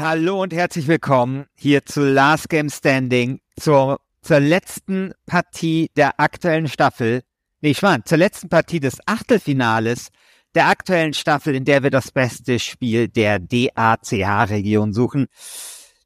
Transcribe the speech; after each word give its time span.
Hallo 0.00 0.40
und 0.40 0.54
herzlich 0.54 0.88
willkommen 0.88 1.44
hier 1.54 1.84
zu 1.84 2.00
Last 2.00 2.48
Game 2.48 2.70
Standing, 2.70 3.38
zur, 3.60 4.00
zur 4.22 4.40
letzten 4.40 5.12
Partie 5.26 5.90
der 5.94 6.18
aktuellen 6.18 6.68
Staffel. 6.68 7.20
Nee, 7.60 7.74
Schwan, 7.74 8.06
zur 8.06 8.16
letzten 8.16 8.48
Partie 8.48 8.80
des 8.80 8.96
Achtelfinales 9.04 10.08
der 10.54 10.68
aktuellen 10.68 11.12
Staffel, 11.12 11.54
in 11.54 11.66
der 11.66 11.82
wir 11.82 11.90
das 11.90 12.12
beste 12.12 12.58
Spiel 12.58 13.08
der 13.08 13.40
DACH-Region 13.40 14.94
suchen. 14.94 15.26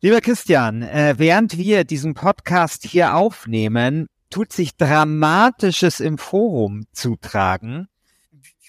Lieber 0.01 0.21
Christian, 0.21 0.83
äh, 0.83 1.15
während 1.17 1.57
wir 1.57 1.85
diesen 1.85 2.15
Podcast 2.15 2.85
hier 2.85 3.15
aufnehmen, 3.15 4.09
tut 4.29 4.53
sich 4.53 4.77
Dramatisches 4.77 6.01
im 6.01 6.19
Forum 6.19 6.87
zutragen. 6.91 7.87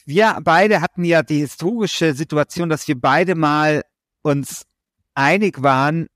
Wir 0.06 0.38
beide 0.44 0.82
hatten 0.82 1.04
ja 1.04 1.24
die 1.24 1.40
historische 1.40 2.14
Situation, 2.14 2.70
dass 2.70 2.88
wir 2.88 3.02
beide 3.02 3.34
mal 3.34 3.82
uns 4.22 4.68
einig 5.16 5.64
waren, 5.64 6.08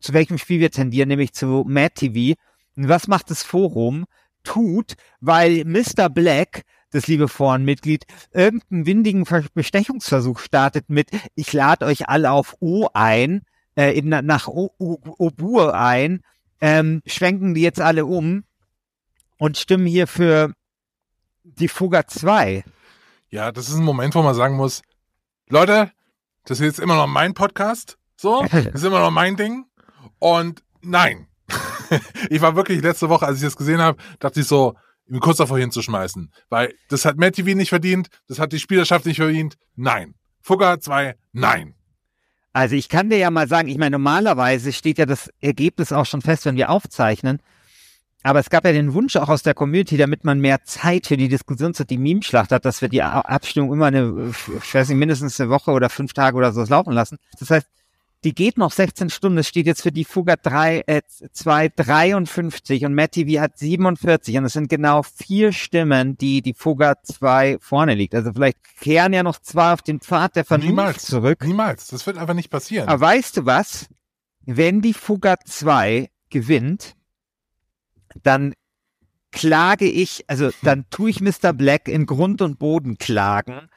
zu 0.00 0.12
welchem 0.12 0.38
Spiel 0.38 0.60
wir 0.60 0.70
tendieren, 0.70 1.08
nämlich 1.08 1.32
zu 1.32 1.64
Mad 1.66 1.94
TV. 1.94 2.38
Und 2.76 2.88
was 2.88 3.08
macht 3.08 3.30
das 3.30 3.42
Forum? 3.42 4.06
Tut, 4.42 4.94
weil 5.20 5.64
Mr. 5.64 6.08
Black 6.10 6.64
das 6.94 7.08
liebe 7.08 7.26
Forenmitglied, 7.26 8.06
irgendeinen 8.32 8.86
windigen 8.86 9.26
Bestechungsversuch 9.54 10.38
startet 10.38 10.88
mit, 10.88 11.10
ich 11.34 11.52
lade 11.52 11.86
euch 11.86 12.08
alle 12.08 12.30
auf 12.30 12.56
O 12.60 12.88
ein, 12.94 13.42
äh, 13.76 13.98
in, 13.98 14.08
nach 14.08 14.46
Obur 14.46 15.74
ein, 15.74 16.22
ähm, 16.60 17.02
schwenken 17.04 17.54
die 17.54 17.62
jetzt 17.62 17.80
alle 17.80 18.06
um 18.06 18.44
und 19.38 19.58
stimmen 19.58 19.86
hier 19.86 20.06
für 20.06 20.52
die 21.42 21.66
Fuga 21.66 22.06
2. 22.06 22.64
Ja, 23.28 23.50
das 23.50 23.68
ist 23.68 23.74
ein 23.74 23.84
Moment, 23.84 24.14
wo 24.14 24.22
man 24.22 24.36
sagen 24.36 24.54
muss, 24.54 24.82
Leute, 25.48 25.90
das 26.44 26.60
ist 26.60 26.66
jetzt 26.66 26.80
immer 26.80 26.94
noch 26.94 27.08
mein 27.08 27.34
Podcast, 27.34 27.98
so, 28.16 28.44
das 28.50 28.66
ist 28.66 28.84
immer 28.84 29.00
noch 29.00 29.10
mein 29.10 29.36
Ding 29.36 29.66
und 30.18 30.62
nein. 30.82 31.26
ich 32.30 32.40
war 32.40 32.56
wirklich 32.56 32.82
letzte 32.82 33.08
Woche, 33.08 33.26
als 33.26 33.38
ich 33.38 33.44
das 33.44 33.56
gesehen 33.56 33.80
habe, 33.80 33.98
dachte 34.18 34.40
ich 34.40 34.46
so, 34.46 34.74
ihn 35.08 35.20
kurz 35.20 35.36
davor 35.38 35.58
hinzuschmeißen. 35.58 36.32
Weil 36.48 36.74
das 36.88 37.04
hat 37.04 37.18
Matt 37.18 37.34
TV 37.34 37.56
nicht 37.56 37.68
verdient, 37.68 38.08
das 38.28 38.38
hat 38.38 38.52
die 38.52 38.58
Spielerschaft 38.58 39.06
nicht 39.06 39.16
verdient. 39.16 39.56
Nein. 39.76 40.14
Fugger 40.40 40.80
2, 40.80 41.16
nein. 41.32 41.74
Also 42.52 42.76
ich 42.76 42.88
kann 42.88 43.10
dir 43.10 43.18
ja 43.18 43.30
mal 43.30 43.48
sagen, 43.48 43.68
ich 43.68 43.78
meine, 43.78 43.92
normalerweise 43.92 44.72
steht 44.72 44.98
ja 44.98 45.06
das 45.06 45.28
Ergebnis 45.40 45.90
auch 45.92 46.06
schon 46.06 46.22
fest, 46.22 46.44
wenn 46.44 46.56
wir 46.56 46.70
aufzeichnen. 46.70 47.40
Aber 48.22 48.38
es 48.38 48.48
gab 48.48 48.64
ja 48.64 48.72
den 48.72 48.94
Wunsch 48.94 49.16
auch 49.16 49.28
aus 49.28 49.42
der 49.42 49.54
Community, 49.54 49.96
damit 49.96 50.24
man 50.24 50.40
mehr 50.40 50.62
Zeit 50.64 51.06
für 51.06 51.16
die 51.16 51.28
Diskussion 51.28 51.74
zu 51.74 51.84
die 51.84 51.98
Meme-Schlacht 51.98 52.52
hat, 52.52 52.64
dass 52.64 52.80
wir 52.80 52.88
die 52.88 53.02
Abstimmung 53.02 53.72
immer 53.72 53.86
eine, 53.86 54.32
ich 54.62 54.74
weiß 54.74 54.88
nicht, 54.88 54.98
mindestens 54.98 55.38
eine 55.40 55.50
Woche 55.50 55.72
oder 55.72 55.90
fünf 55.90 56.14
Tage 56.14 56.36
oder 56.36 56.52
so 56.52 56.64
laufen 56.64 56.92
lassen. 56.92 57.18
Das 57.38 57.50
heißt, 57.50 57.66
die 58.24 58.34
geht 58.34 58.56
noch 58.56 58.72
16 58.72 59.10
Stunden. 59.10 59.38
Es 59.38 59.48
steht 59.48 59.66
jetzt 59.66 59.82
für 59.82 59.92
die 59.92 60.04
Fugger 60.04 60.36
3, 60.36 60.84
äh, 60.86 61.02
2 61.32 61.68
53 61.68 62.84
und 62.86 62.94
Matt 62.94 63.12
TV 63.12 63.40
hat 63.40 63.58
47 63.58 64.38
und 64.38 64.46
es 64.46 64.54
sind 64.54 64.68
genau 64.68 65.02
vier 65.02 65.52
Stimmen, 65.52 66.16
die 66.16 66.40
die 66.40 66.54
Fugger 66.54 66.96
2 67.02 67.58
vorne 67.60 67.94
liegt. 67.94 68.14
Also 68.14 68.32
vielleicht 68.32 68.58
kehren 68.80 69.12
ja 69.12 69.22
noch 69.22 69.38
zwei 69.38 69.74
auf 69.74 69.82
den 69.82 70.00
Pfad 70.00 70.36
der 70.36 70.44
Vernunft 70.44 70.70
Niemals. 70.70 71.04
zurück. 71.04 71.44
Niemals. 71.44 71.88
Das 71.88 72.06
wird 72.06 72.16
einfach 72.16 72.34
nicht 72.34 72.50
passieren. 72.50 72.88
Aber 72.88 73.00
weißt 73.00 73.36
du 73.36 73.46
was? 73.46 73.88
Wenn 74.46 74.80
die 74.80 74.94
Fugger 74.94 75.36
2 75.44 76.10
gewinnt, 76.30 76.94
dann 78.22 78.54
klage 79.32 79.86
ich, 79.86 80.24
also 80.28 80.50
dann 80.62 80.86
tue 80.90 81.10
ich 81.10 81.20
Mr. 81.20 81.52
Black 81.52 81.88
in 81.88 82.06
Grund 82.06 82.40
und 82.40 82.58
Boden 82.58 82.98
klagen 82.98 83.68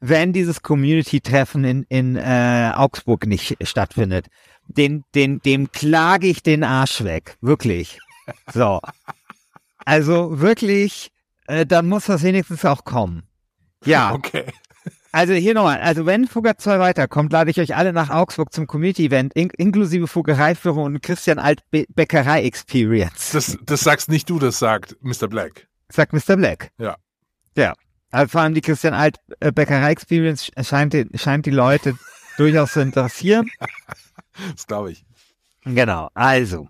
wenn 0.00 0.32
dieses 0.32 0.62
Community-Treffen 0.62 1.64
in, 1.64 1.82
in 1.88 2.16
äh, 2.16 2.72
Augsburg 2.74 3.26
nicht 3.26 3.56
stattfindet. 3.62 4.26
Den, 4.68 5.04
den, 5.14 5.38
dem 5.40 5.70
klage 5.70 6.26
ich 6.26 6.42
den 6.42 6.64
Arsch 6.64 7.04
weg. 7.04 7.36
Wirklich. 7.40 7.98
So. 8.52 8.80
Also 9.84 10.40
wirklich, 10.40 11.12
äh, 11.46 11.64
dann 11.64 11.88
muss 11.88 12.06
das 12.06 12.22
wenigstens 12.24 12.64
auch 12.64 12.84
kommen. 12.84 13.22
Ja. 13.84 14.12
Okay. 14.12 14.46
Also 15.12 15.32
hier 15.32 15.54
nochmal, 15.54 15.80
also 15.80 16.04
wenn 16.04 16.26
Fugger 16.26 16.58
2 16.58 16.78
weiterkommt, 16.78 17.32
lade 17.32 17.50
ich 17.50 17.58
euch 17.58 17.74
alle 17.74 17.94
nach 17.94 18.10
Augsburg 18.10 18.52
zum 18.52 18.66
Community-Event, 18.66 19.32
in 19.34 19.48
inklusive 19.48 20.08
Fuggereiführung 20.08 20.84
und 20.84 21.02
Christian 21.02 21.38
Alt 21.38 21.62
Bäckerei-Experience. 21.70 23.30
Das, 23.30 23.56
das 23.64 23.80
sagst 23.80 24.10
nicht 24.10 24.28
du, 24.28 24.38
das 24.38 24.58
sagt 24.58 24.96
Mr. 25.00 25.28
Black. 25.28 25.68
Sagt 25.88 26.12
Mr. 26.12 26.36
Black. 26.36 26.70
Ja. 26.78 26.96
Ja. 27.56 27.72
Vor 28.10 28.40
allem 28.40 28.54
die 28.54 28.60
Christian 28.60 28.94
Alt 28.94 29.16
äh, 29.40 29.52
Bäckerei 29.52 29.90
Experience 29.90 30.50
scheint 30.62 30.92
die, 30.92 31.06
scheint 31.14 31.46
die 31.46 31.50
Leute 31.50 31.98
durchaus 32.36 32.72
zu 32.72 32.80
interessieren. 32.80 33.50
Das 34.52 34.66
glaube 34.66 34.92
ich. 34.92 35.04
Genau. 35.64 36.08
Also. 36.14 36.68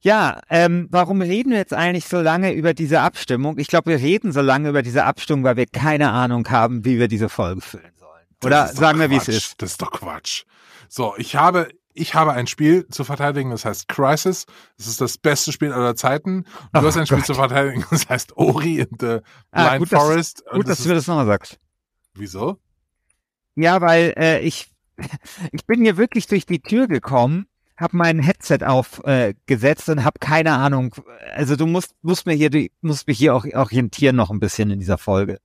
Ja, 0.00 0.40
ähm, 0.50 0.86
warum 0.90 1.20
reden 1.20 1.50
wir 1.50 1.58
jetzt 1.58 1.74
eigentlich 1.74 2.06
so 2.06 2.20
lange 2.20 2.52
über 2.52 2.74
diese 2.74 3.00
Abstimmung? 3.00 3.58
Ich 3.58 3.66
glaube, 3.66 3.90
wir 3.90 3.98
reden 3.98 4.30
so 4.30 4.40
lange 4.40 4.68
über 4.68 4.82
diese 4.82 5.04
Abstimmung, 5.04 5.42
weil 5.42 5.56
wir 5.56 5.66
keine 5.66 6.12
Ahnung 6.12 6.48
haben, 6.48 6.84
wie 6.84 6.98
wir 6.98 7.08
diese 7.08 7.28
Folge 7.28 7.60
füllen 7.60 7.92
sollen. 7.98 8.26
Oder 8.44 8.68
sagen 8.68 9.00
wir, 9.00 9.10
wie 9.10 9.16
es 9.16 9.26
ist. 9.26 9.60
Das 9.60 9.72
ist 9.72 9.82
doch 9.82 9.90
Quatsch. 9.90 10.44
So, 10.88 11.14
ich 11.16 11.34
habe 11.34 11.68
ich 11.96 12.14
habe 12.14 12.32
ein 12.32 12.46
Spiel 12.46 12.86
zu 12.88 13.04
verteidigen, 13.04 13.50
das 13.50 13.64
heißt 13.64 13.88
Crisis. 13.88 14.46
Das 14.76 14.86
ist 14.86 15.00
das 15.00 15.18
beste 15.18 15.50
Spiel 15.52 15.72
aller 15.72 15.96
Zeiten. 15.96 16.38
Und 16.38 16.46
oh, 16.74 16.80
du 16.80 16.86
hast 16.86 16.96
ein 16.96 17.00
Gott. 17.00 17.08
Spiel 17.08 17.24
zu 17.24 17.34
verteidigen, 17.34 17.84
das 17.90 18.08
heißt 18.08 18.36
Ori 18.36 18.80
in 18.80 18.88
the 19.00 19.18
ah, 19.50 19.70
Blind 19.70 19.90
gut, 19.90 19.98
Forest. 19.98 20.42
Dass, 20.44 20.54
gut, 20.54 20.68
das 20.68 20.76
dass 20.76 20.82
du 20.82 20.88
mir 20.90 20.94
das 20.94 21.06
nochmal 21.06 21.26
sagst. 21.26 21.58
Wieso? 22.14 22.58
Ja, 23.54 23.80
weil 23.80 24.12
äh, 24.16 24.40
ich, 24.40 24.70
ich 25.52 25.66
bin 25.66 25.82
hier 25.82 25.96
wirklich 25.96 26.26
durch 26.26 26.46
die 26.46 26.60
Tür 26.60 26.86
gekommen, 26.86 27.46
habe 27.76 27.96
mein 27.96 28.18
Headset 28.18 28.58
aufgesetzt 28.62 29.88
äh, 29.88 29.92
und 29.92 30.04
habe 30.04 30.18
keine 30.20 30.52
Ahnung. 30.52 30.94
Also 31.34 31.56
du 31.56 31.66
musst, 31.66 31.94
musst 32.02 32.26
mir 32.26 32.34
hier, 32.34 32.50
du 32.50 32.68
musst 32.82 33.06
mich 33.06 33.18
hier 33.18 33.34
auch 33.34 33.46
orientieren 33.54 34.16
noch 34.16 34.30
ein 34.30 34.40
bisschen 34.40 34.70
in 34.70 34.78
dieser 34.78 34.98
Folge. 34.98 35.38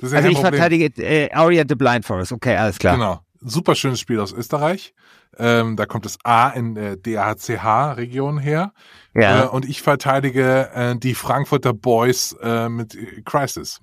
Also 0.00 0.16
ich 0.16 0.34
Problem. 0.34 0.54
verteidige 0.54 1.02
äh, 1.02 1.36
Ori 1.36 1.60
and 1.60 1.70
the 1.70 1.76
Blind 1.76 2.04
Forest. 2.04 2.32
Okay, 2.32 2.56
alles 2.56 2.78
klar. 2.78 2.96
Genau. 2.96 3.20
Super 3.44 3.74
schönes 3.74 4.00
Spiel 4.00 4.20
aus 4.20 4.32
Österreich. 4.32 4.94
Ähm, 5.38 5.76
da 5.76 5.86
kommt 5.86 6.04
das 6.04 6.18
A 6.24 6.50
in 6.50 6.74
der 6.74 6.96
DACH-Region 6.96 8.38
her. 8.38 8.72
Ja. 9.14 9.44
Äh, 9.44 9.48
und 9.48 9.68
ich 9.68 9.82
verteidige 9.82 10.70
äh, 10.74 10.96
die 10.96 11.14
Frankfurter 11.14 11.72
Boys 11.72 12.36
äh, 12.42 12.68
mit 12.68 12.96
Crisis. 13.24 13.80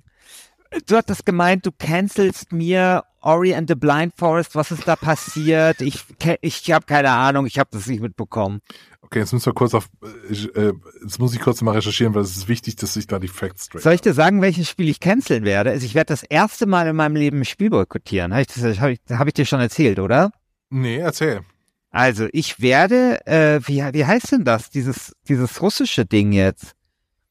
Du 0.86 0.96
hattest 0.96 1.26
gemeint, 1.26 1.66
du 1.66 1.72
cancelst 1.72 2.52
mir 2.52 3.04
Ori 3.22 3.56
and 3.56 3.68
the 3.68 3.76
Blind 3.76 4.14
Forest. 4.16 4.56
Was 4.56 4.72
ist 4.72 4.88
da 4.88 4.96
passiert? 4.96 5.82
Ich, 5.82 6.06
ich 6.42 6.72
habe 6.72 6.86
keine 6.86 7.12
Ahnung, 7.12 7.48
ich 7.48 7.58
habe 7.58 7.70
das 7.72 7.88
nicht 7.88 8.02
mitbekommen. 8.02 8.62
Okay, 9.12 9.20
jetzt 9.20 9.34
müssen 9.34 9.48
wir 9.48 9.54
kurz 9.54 9.74
auf, 9.74 9.90
äh, 10.04 10.72
jetzt 11.02 11.18
muss 11.18 11.34
ich 11.34 11.40
kurz 11.40 11.64
mal 11.64 11.72
recherchieren, 11.72 12.14
weil 12.14 12.22
es 12.22 12.38
ist 12.38 12.48
wichtig, 12.48 12.76
dass 12.76 12.96
ich 12.96 13.08
da 13.08 13.18
die 13.18 13.28
Facts 13.28 13.66
straight 13.66 13.82
Soll 13.82 13.94
ich 13.94 14.02
dir 14.02 14.14
sagen, 14.14 14.44
welches 14.44 14.70
Spiel 14.70 14.88
ich 14.88 15.00
canceln 15.00 15.46
werde? 15.46 15.72
Also 15.72 15.84
ich 15.84 15.96
werde 15.96 16.14
das 16.14 16.22
erste 16.22 16.68
Mal 16.68 16.88
in 16.88 16.96
meinem 16.96 17.16
Leben 17.16 17.40
ein 17.40 17.46
Spiel 17.46 17.72
boykottieren. 17.72 18.34
Habe 18.34 18.44
ich, 18.44 18.48
das, 18.48 18.80
hab 18.80 18.90
ich, 18.90 19.00
hab 19.10 19.28
ich 19.28 19.34
dir 19.34 19.48
schon 19.48 19.62
erzählt, 19.62 19.98
oder? 19.98 20.32
Nee, 20.70 20.98
erzähl. 20.98 21.42
Also, 21.90 22.28
ich 22.34 22.62
werde, 22.62 23.26
äh, 23.26 23.60
wie, 23.66 23.82
wie 23.94 24.06
heißt 24.06 24.32
denn 24.32 24.46
das? 24.46 24.70
Dieses, 24.70 25.16
dieses 25.28 25.60
russische 25.60 26.06
Ding 26.06 26.32
jetzt. 26.32 26.76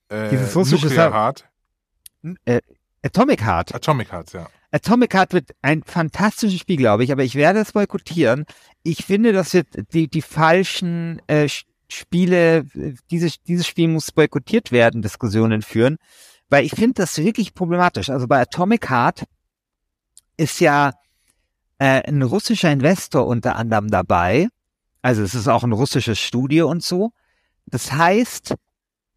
Äh, 0.08 0.30
dieses 0.30 0.56
russische 0.56 0.86
Nuclear 0.86 1.12
Heart. 1.12 1.48
Äh, 2.44 2.60
Atomic 3.04 3.44
Heart. 3.44 3.72
Atomic 3.72 4.10
Heart, 4.10 4.32
ja. 4.32 4.48
Atomic 4.72 5.14
Heart 5.14 5.32
wird 5.32 5.50
ein 5.62 5.82
fantastisches 5.84 6.60
Spiel, 6.60 6.76
glaube 6.76 7.04
ich, 7.04 7.12
aber 7.12 7.22
ich 7.22 7.36
werde 7.36 7.60
es 7.60 7.72
boykottieren. 7.72 8.44
Ich 8.82 9.04
finde, 9.04 9.32
dass 9.32 9.54
wir 9.54 9.62
die, 9.92 10.08
die 10.08 10.22
falschen 10.22 11.22
äh, 11.28 11.48
Spiele, 11.88 12.66
dieses, 13.10 13.42
dieses 13.42 13.66
Spiel 13.66 13.88
muss 13.88 14.12
boykottiert 14.12 14.72
werden, 14.72 15.02
Diskussionen 15.02 15.62
führen, 15.62 15.96
weil 16.50 16.64
ich 16.64 16.72
finde 16.72 16.94
das 16.94 17.18
wirklich 17.18 17.54
problematisch. 17.54 18.10
Also 18.10 18.26
bei 18.26 18.40
Atomic 18.40 18.88
Heart 18.90 19.24
ist 20.36 20.60
ja 20.60 20.92
äh, 21.78 22.02
ein 22.06 22.22
russischer 22.22 22.70
Investor 22.70 23.26
unter 23.26 23.56
anderem 23.56 23.90
dabei. 23.90 24.48
Also 25.02 25.22
es 25.22 25.34
ist 25.34 25.48
auch 25.48 25.64
ein 25.64 25.72
russisches 25.72 26.18
Studio 26.18 26.68
und 26.68 26.82
so. 26.82 27.12
Das 27.66 27.92
heißt, 27.92 28.54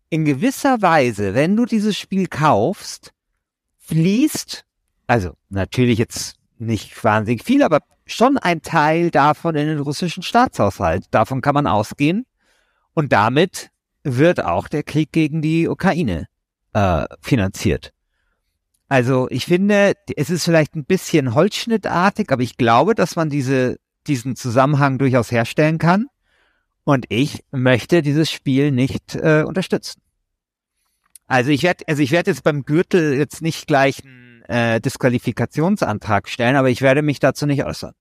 in 0.09 0.25
gewisser 0.25 0.81
Weise, 0.81 1.33
wenn 1.33 1.56
du 1.56 1.65
dieses 1.65 1.97
Spiel 1.97 2.27
kaufst, 2.27 3.12
fließt, 3.79 4.65
also 5.07 5.33
natürlich 5.50 5.97
jetzt 5.97 6.35
nicht 6.57 7.03
wahnsinnig 7.03 7.44
viel, 7.44 7.63
aber 7.63 7.79
schon 8.06 8.38
ein 8.38 8.62
Teil 8.62 9.09
davon 9.09 9.56
in 9.56 9.67
den 9.67 9.79
russischen 9.79 10.21
Staatshaushalt. 10.21 11.06
Davon 11.12 11.41
kann 11.41 11.56
man 11.56 11.65
ausgehen. 11.65 12.25
Und 12.93 13.11
damit 13.13 13.69
wird 14.03 14.43
auch 14.43 14.67
der 14.67 14.83
Krieg 14.83 15.11
gegen 15.11 15.41
die 15.41 15.67
Ukraine 15.67 16.27
äh, 16.73 17.05
finanziert. 17.21 17.93
Also 18.88 19.29
ich 19.29 19.45
finde, 19.45 19.93
es 20.17 20.29
ist 20.29 20.43
vielleicht 20.43 20.75
ein 20.75 20.85
bisschen 20.85 21.33
holzschnittartig, 21.33 22.29
aber 22.31 22.41
ich 22.41 22.57
glaube, 22.57 22.93
dass 22.93 23.15
man 23.15 23.29
diese, 23.29 23.77
diesen 24.07 24.35
Zusammenhang 24.35 24.97
durchaus 24.97 25.31
herstellen 25.31 25.77
kann. 25.77 26.07
Und 26.83 27.05
ich 27.09 27.43
möchte 27.51 28.01
dieses 28.01 28.29
Spiel 28.29 28.71
nicht 28.71 29.15
äh, 29.15 29.43
unterstützen. 29.47 30.01
Also 31.27 31.51
ich 31.51 31.63
werde, 31.63 31.85
also 31.88 32.01
ich 32.01 32.11
werde 32.11 32.31
jetzt 32.31 32.43
beim 32.43 32.63
Gürtel 32.63 33.13
jetzt 33.13 33.41
nicht 33.41 33.65
gleich 33.67 34.03
einen 34.03 34.41
äh, 34.49 34.81
Disqualifikationsantrag 34.81 36.27
stellen, 36.27 36.57
aber 36.57 36.69
ich 36.69 36.81
werde 36.81 37.01
mich 37.01 37.21
dazu 37.21 37.45
nicht 37.45 37.63
äußern. 37.63 37.93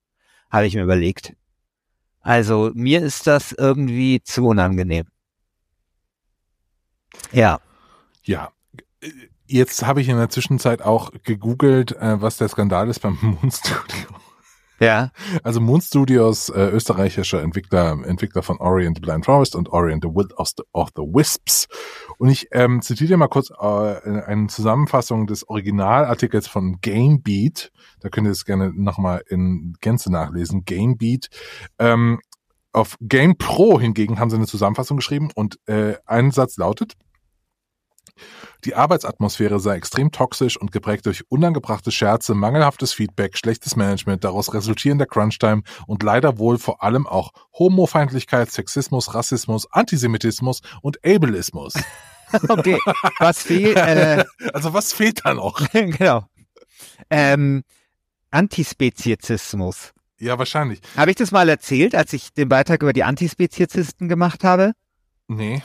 Habe 0.50 0.66
ich 0.66 0.75
mir 0.75 0.82
überlegt. 0.82 1.34
Also 2.20 2.70
mir 2.75 3.02
ist 3.02 3.26
das 3.26 3.52
irgendwie 3.52 4.22
zu 4.22 4.46
unangenehm. 4.46 5.06
Ja. 7.32 7.61
Ja, 8.25 8.52
Jetzt 9.46 9.84
habe 9.84 10.00
ich 10.00 10.08
in 10.08 10.17
der 10.17 10.28
Zwischenzeit 10.28 10.81
auch 10.81 11.11
gegoogelt, 11.25 11.96
äh, 11.96 12.22
was 12.22 12.37
der 12.37 12.49
Skandal 12.49 12.88
ist 12.88 13.00
beim 13.00 13.19
Moon 13.20 13.50
Studio. 13.50 14.08
Ja. 14.80 15.10
Also 15.42 15.60
Moon 15.60 15.82
Studios, 15.82 16.48
äh, 16.48 16.70
österreichischer 16.70 17.42
Entwickler, 17.42 17.98
Entwickler 18.04 18.42
von 18.42 18.56
Orient 18.58 19.02
Blind 19.02 19.26
Forest 19.26 19.54
und 19.54 19.68
Orient 19.68 20.02
the 20.02 20.08
Will 20.08 20.28
of 20.36 20.48
the, 20.56 20.62
of 20.72 20.88
the 20.96 21.02
Wisps. 21.02 21.68
Und 22.16 22.30
ich 22.30 22.48
ähm, 22.52 22.80
zitiere 22.80 23.18
mal 23.18 23.28
kurz 23.28 23.50
äh, 23.50 23.54
eine 23.54 24.46
Zusammenfassung 24.46 25.26
des 25.26 25.46
Originalartikels 25.48 26.48
von 26.48 26.78
Gamebeat. 26.80 27.70
Da 28.00 28.08
könnt 28.08 28.26
ihr 28.26 28.30
es 28.30 28.46
gerne 28.46 28.72
nochmal 28.74 29.22
in 29.28 29.74
Gänze 29.82 30.10
nachlesen. 30.10 30.64
Gamebeat. 30.64 31.28
Ähm, 31.78 32.18
auf 32.72 32.96
Game 33.00 33.36
Pro 33.36 33.80
hingegen 33.80 34.18
haben 34.18 34.30
sie 34.30 34.36
eine 34.36 34.46
Zusammenfassung 34.46 34.96
geschrieben 34.96 35.30
und 35.34 35.58
äh, 35.66 35.96
ein 36.06 36.30
Satz 36.30 36.56
lautet, 36.56 36.94
die 38.64 38.75
Arbeitsatmosphäre 38.75 39.58
sei 39.61 39.76
extrem 39.76 40.12
toxisch 40.12 40.56
und 40.56 40.72
geprägt 40.72 41.06
durch 41.06 41.25
unangebrachte 41.31 41.90
Scherze, 41.90 42.34
mangelhaftes 42.34 42.93
Feedback, 42.93 43.38
schlechtes 43.38 43.76
Management, 43.76 44.25
daraus 44.25 44.52
resultierender 44.52 45.06
Crunchtime 45.06 45.62
und 45.87 46.02
leider 46.02 46.38
wohl 46.38 46.58
vor 46.58 46.82
allem 46.82 47.06
auch 47.06 47.32
Homofeindlichkeit, 47.58 48.50
Sexismus, 48.50 49.14
Rassismus, 49.14 49.70
Antisemitismus 49.72 50.61
und 50.82 50.99
Ableismus. 51.05 51.75
okay, 52.49 52.78
was 53.19 53.43
fehlt? 53.43 53.76
Äh, 53.76 54.25
also 54.52 54.75
was 54.75 54.93
fehlt 54.93 55.25
da 55.25 55.34
noch? 55.34 55.69
genau. 55.73 56.26
Ähm, 57.08 57.62
Antispezizismus. 58.31 59.93
Ja, 60.19 60.38
wahrscheinlich. 60.38 60.81
Habe 60.96 61.11
ich 61.11 61.16
das 61.16 61.32
mal 61.32 61.49
erzählt, 61.49 61.94
als 61.94 62.12
ich 62.12 62.32
den 62.34 62.49
Beitrag 62.49 62.82
über 62.82 62.93
die 62.93 63.05
Antispezizisten 63.05 64.08
gemacht 64.08 64.44
habe? 64.44 64.73
Nee. 65.28 65.62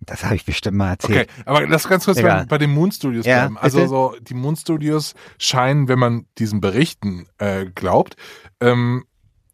Das 0.00 0.24
habe 0.24 0.36
ich 0.36 0.44
bestimmt 0.44 0.76
mal 0.76 0.90
erzählt. 0.90 1.28
Okay, 1.30 1.42
aber 1.44 1.66
lass 1.66 1.88
ganz 1.88 2.04
kurz 2.04 2.20
bei, 2.20 2.44
bei, 2.44 2.58
den 2.58 2.72
Moon 2.72 2.92
Studios 2.92 3.26
ja, 3.26 3.40
bleiben. 3.40 3.58
Also 3.58 3.78
bitte? 3.78 3.88
so 3.88 4.14
die 4.20 4.34
Moon 4.34 4.56
Studios 4.56 5.14
scheinen, 5.38 5.88
wenn 5.88 5.98
man 5.98 6.26
diesen 6.38 6.60
Berichten 6.60 7.26
äh, 7.38 7.66
glaubt, 7.66 8.16
ähm, 8.60 9.04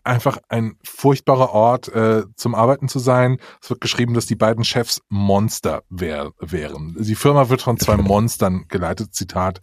einfach 0.05 0.39
ein 0.49 0.77
furchtbarer 0.85 1.51
Ort 1.51 1.89
äh, 1.89 2.25
zum 2.37 2.55
Arbeiten 2.55 2.89
zu 2.89 2.99
sein. 2.99 3.39
Es 3.61 3.71
wird 3.71 3.81
geschrieben, 3.81 4.15
dass 4.15 4.27
die 4.27 4.37
beiden 4.37 4.65
Chefs 4.65 5.01
Monster 5.09 5.83
wär, 5.89 6.33
wären. 6.39 6.95
Die 6.99 7.15
Firma 7.15 7.49
wird 7.49 7.63
von 7.63 7.79
zwei 7.79 7.97
Monstern 7.99 8.67
geleitet. 8.69 9.15
Zitat, 9.15 9.61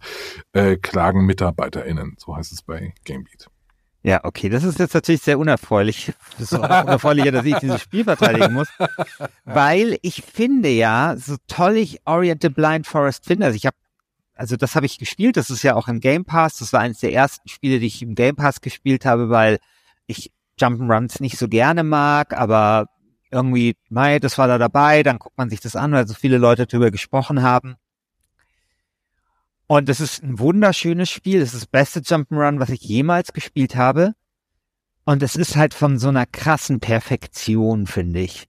äh, 0.52 0.76
klagen 0.76 1.24
MitarbeiterInnen. 1.24 2.16
So 2.18 2.36
heißt 2.36 2.52
es 2.52 2.62
bei 2.62 2.92
Gamebeat. 3.04 3.48
Ja, 4.04 4.24
okay, 4.24 4.48
das 4.48 4.64
ist 4.64 4.80
jetzt 4.80 4.94
natürlich 4.94 5.22
sehr 5.22 5.38
unerfreulich. 5.38 6.12
Das 6.38 6.52
ist 6.52 6.58
auch 6.58 6.82
unerfreulicher, 6.82 7.30
dass 7.30 7.44
ich 7.44 7.56
dieses 7.56 7.80
Spiel 7.80 8.02
verteidigen 8.02 8.52
muss. 8.52 8.68
Weil 9.44 9.96
ich 10.02 10.22
finde 10.22 10.70
ja, 10.70 11.14
so 11.16 11.36
toll 11.46 11.76
ich 11.76 12.00
Orient 12.04 12.42
the 12.42 12.48
Blind 12.48 12.86
Forest 12.86 13.26
finde, 13.26 13.46
also 13.46 13.56
ich 13.56 13.66
habe, 13.66 13.76
also 14.34 14.56
das 14.56 14.74
habe 14.74 14.86
ich 14.86 14.98
gespielt, 14.98 15.36
das 15.36 15.50
ist 15.50 15.62
ja 15.62 15.76
auch 15.76 15.86
im 15.86 16.00
Game 16.00 16.24
Pass, 16.24 16.58
das 16.58 16.72
war 16.72 16.80
eines 16.80 16.98
der 16.98 17.12
ersten 17.12 17.48
Spiele, 17.48 17.78
die 17.78 17.86
ich 17.86 18.02
im 18.02 18.16
Game 18.16 18.34
Pass 18.34 18.60
gespielt 18.60 19.04
habe, 19.04 19.30
weil 19.30 19.58
ich 20.06 20.32
Jump'n'Runs 20.60 21.22
nicht 21.22 21.38
so 21.38 21.46
gerne 21.46 21.84
mag, 21.84 22.36
aber 22.36 22.86
irgendwie, 23.30 23.76
mei, 23.88 24.18
das 24.18 24.36
war 24.36 24.48
da 24.48 24.58
dabei, 24.58 25.02
dann 25.04 25.18
guckt 25.18 25.38
man 25.38 25.48
sich 25.48 25.60
das 25.60 25.76
an, 25.76 25.92
weil 25.92 26.08
so 26.08 26.14
viele 26.14 26.38
Leute 26.38 26.66
darüber 26.66 26.90
gesprochen 26.90 27.42
haben. 27.42 27.76
Und 29.72 29.88
es 29.88 30.00
ist 30.00 30.22
ein 30.22 30.38
wunderschönes 30.38 31.08
Spiel. 31.08 31.40
Es 31.40 31.54
ist 31.54 31.62
das 31.62 31.66
beste 31.66 32.00
Jump'n'Run, 32.00 32.60
was 32.60 32.68
ich 32.68 32.82
jemals 32.82 33.32
gespielt 33.32 33.74
habe. 33.74 34.12
Und 35.06 35.22
es 35.22 35.34
ist 35.34 35.56
halt 35.56 35.72
von 35.72 35.98
so 35.98 36.08
einer 36.08 36.26
krassen 36.26 36.78
Perfektion, 36.78 37.86
finde 37.86 38.20
ich. 38.20 38.48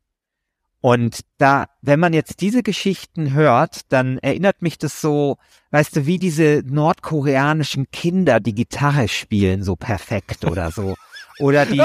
Und 0.81 1.21
da, 1.37 1.67
wenn 1.81 2.01
man 2.01 2.11
jetzt 2.11 2.41
diese 2.41 2.61
Geschichten 2.61 3.31
hört, 3.31 3.89
dann 3.93 4.17
erinnert 4.17 4.61
mich 4.61 4.77
das 4.77 4.99
so, 4.99 5.37
weißt 5.71 5.95
du, 5.95 6.05
wie 6.05 6.19
diese 6.19 6.61
nordkoreanischen 6.65 7.89
Kinder, 7.89 8.41
die 8.41 8.53
Gitarre 8.53 9.07
spielen, 9.07 9.63
so 9.63 9.77
perfekt 9.77 10.43
oder 10.43 10.71
so. 10.71 10.95
Oder 11.39 11.65
die, 11.65 11.81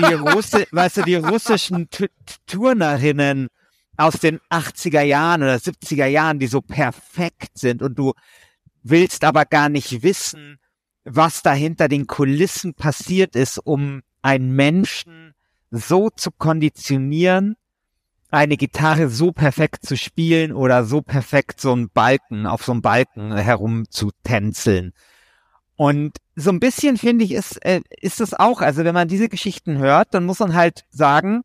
die 0.00 0.12
Russi 0.12 0.66
weißt 0.70 0.98
du, 0.98 1.02
die 1.04 1.14
russischen 1.14 1.88
T 1.88 2.10
Turnerinnen 2.46 3.48
aus 3.96 4.16
den 4.16 4.38
80er 4.50 5.00
Jahren 5.00 5.42
oder 5.42 5.54
70er 5.54 6.04
Jahren, 6.04 6.38
die 6.38 6.46
so 6.46 6.60
perfekt 6.60 7.56
sind 7.56 7.80
und 7.80 7.98
du 7.98 8.12
willst 8.82 9.24
aber 9.24 9.44
gar 9.44 9.68
nicht 9.68 10.02
wissen, 10.02 10.58
was 11.04 11.42
da 11.42 11.52
hinter 11.52 11.88
den 11.88 12.06
Kulissen 12.06 12.74
passiert 12.74 13.36
ist, 13.36 13.58
um 13.58 14.02
einen 14.22 14.54
Menschen 14.54 15.34
so 15.70 16.10
zu 16.10 16.30
konditionieren, 16.30 17.56
eine 18.30 18.56
Gitarre 18.56 19.08
so 19.08 19.32
perfekt 19.32 19.84
zu 19.84 19.96
spielen 19.96 20.52
oder 20.52 20.84
so 20.84 21.02
perfekt 21.02 21.60
so 21.60 21.72
einen 21.72 21.90
Balken 21.90 22.46
auf 22.46 22.64
so 22.64 22.72
einem 22.72 22.82
Balken 22.82 23.36
herum 23.36 23.84
zu 23.90 24.10
tänzeln. 24.22 24.92
Und 25.76 26.16
so 26.34 26.50
ein 26.50 26.60
bisschen 26.60 26.96
finde 26.96 27.24
ich 27.24 27.32
ist 27.32 27.56
äh, 27.64 27.82
ist 28.00 28.20
es 28.20 28.34
auch, 28.34 28.60
also 28.60 28.84
wenn 28.84 28.94
man 28.94 29.08
diese 29.08 29.28
Geschichten 29.28 29.78
hört, 29.78 30.14
dann 30.14 30.24
muss 30.24 30.38
man 30.38 30.54
halt 30.54 30.84
sagen, 30.90 31.42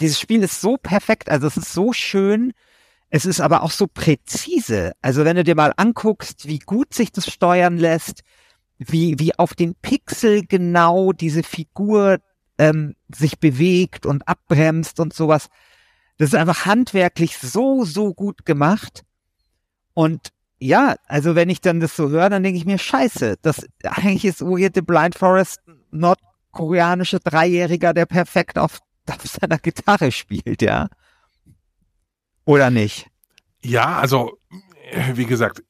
dieses 0.00 0.20
Spiel 0.20 0.42
ist 0.42 0.60
so 0.60 0.76
perfekt, 0.76 1.30
also 1.30 1.46
es 1.46 1.56
ist 1.56 1.72
so 1.72 1.92
schön, 1.92 2.52
es 3.10 3.24
ist 3.24 3.40
aber 3.40 3.62
auch 3.62 3.70
so 3.70 3.86
präzise. 3.86 4.92
Also 5.00 5.24
wenn 5.24 5.36
du 5.36 5.44
dir 5.44 5.54
mal 5.54 5.72
anguckst, 5.76 6.46
wie 6.46 6.58
gut 6.58 6.92
sich 6.92 7.12
das 7.12 7.30
steuern 7.30 7.78
lässt, 7.78 8.22
wie, 8.78 9.18
wie 9.18 9.34
auf 9.38 9.54
den 9.54 9.74
Pixel 9.74 10.46
genau 10.46 11.12
diese 11.12 11.42
Figur 11.42 12.18
ähm, 12.58 12.94
sich 13.14 13.38
bewegt 13.38 14.06
und 14.06 14.28
abbremst 14.28 15.00
und 15.00 15.14
sowas. 15.14 15.48
Das 16.18 16.30
ist 16.30 16.34
einfach 16.34 16.66
handwerklich 16.66 17.38
so, 17.38 17.84
so 17.84 18.12
gut 18.12 18.44
gemacht. 18.44 19.04
Und 19.94 20.28
ja, 20.58 20.96
also 21.06 21.34
wenn 21.34 21.50
ich 21.50 21.60
dann 21.60 21.80
das 21.80 21.96
so 21.96 22.08
höre, 22.08 22.30
dann 22.30 22.42
denke 22.42 22.58
ich 22.58 22.66
mir, 22.66 22.78
scheiße, 22.78 23.36
das 23.42 23.66
eigentlich 23.84 24.24
ist 24.24 24.42
Uri 24.42 24.70
the 24.74 24.82
Blind 24.82 25.14
Forest 25.14 25.60
nordkoreanische 25.92 27.20
Dreijähriger, 27.20 27.94
der 27.94 28.06
perfekt 28.06 28.58
auf, 28.58 28.80
auf 29.06 29.22
seiner 29.24 29.58
Gitarre 29.58 30.12
spielt, 30.12 30.62
ja. 30.62 30.88
Oder 32.48 32.70
nicht? 32.70 33.10
Ja, 33.62 33.98
also 33.98 34.38
wie 35.12 35.26
gesagt, 35.26 35.62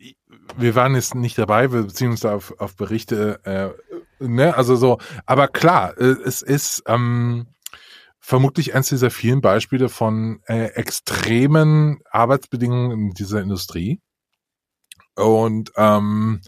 wir 0.56 0.76
waren 0.76 0.94
jetzt 0.94 1.16
nicht 1.16 1.36
dabei, 1.36 1.72
wir 1.72 1.82
beziehen 1.82 2.12
uns 2.12 2.20
da 2.20 2.36
auf, 2.36 2.54
auf 2.60 2.76
Berichte, 2.76 3.40
äh, 3.42 4.24
ne, 4.24 4.56
also 4.56 4.76
so, 4.76 4.98
aber 5.26 5.48
klar, 5.48 5.98
äh, 5.98 6.14
es 6.24 6.40
ist 6.40 6.84
ähm, 6.86 7.48
vermutlich 8.20 8.76
eines 8.76 8.90
dieser 8.90 9.10
vielen 9.10 9.40
Beispiele 9.40 9.88
von 9.88 10.40
äh, 10.46 10.66
extremen 10.66 11.98
Arbeitsbedingungen 12.12 12.92
in 12.92 13.10
dieser 13.10 13.42
Industrie. 13.42 14.00
Und 15.16 15.72
ähm, 15.76 16.42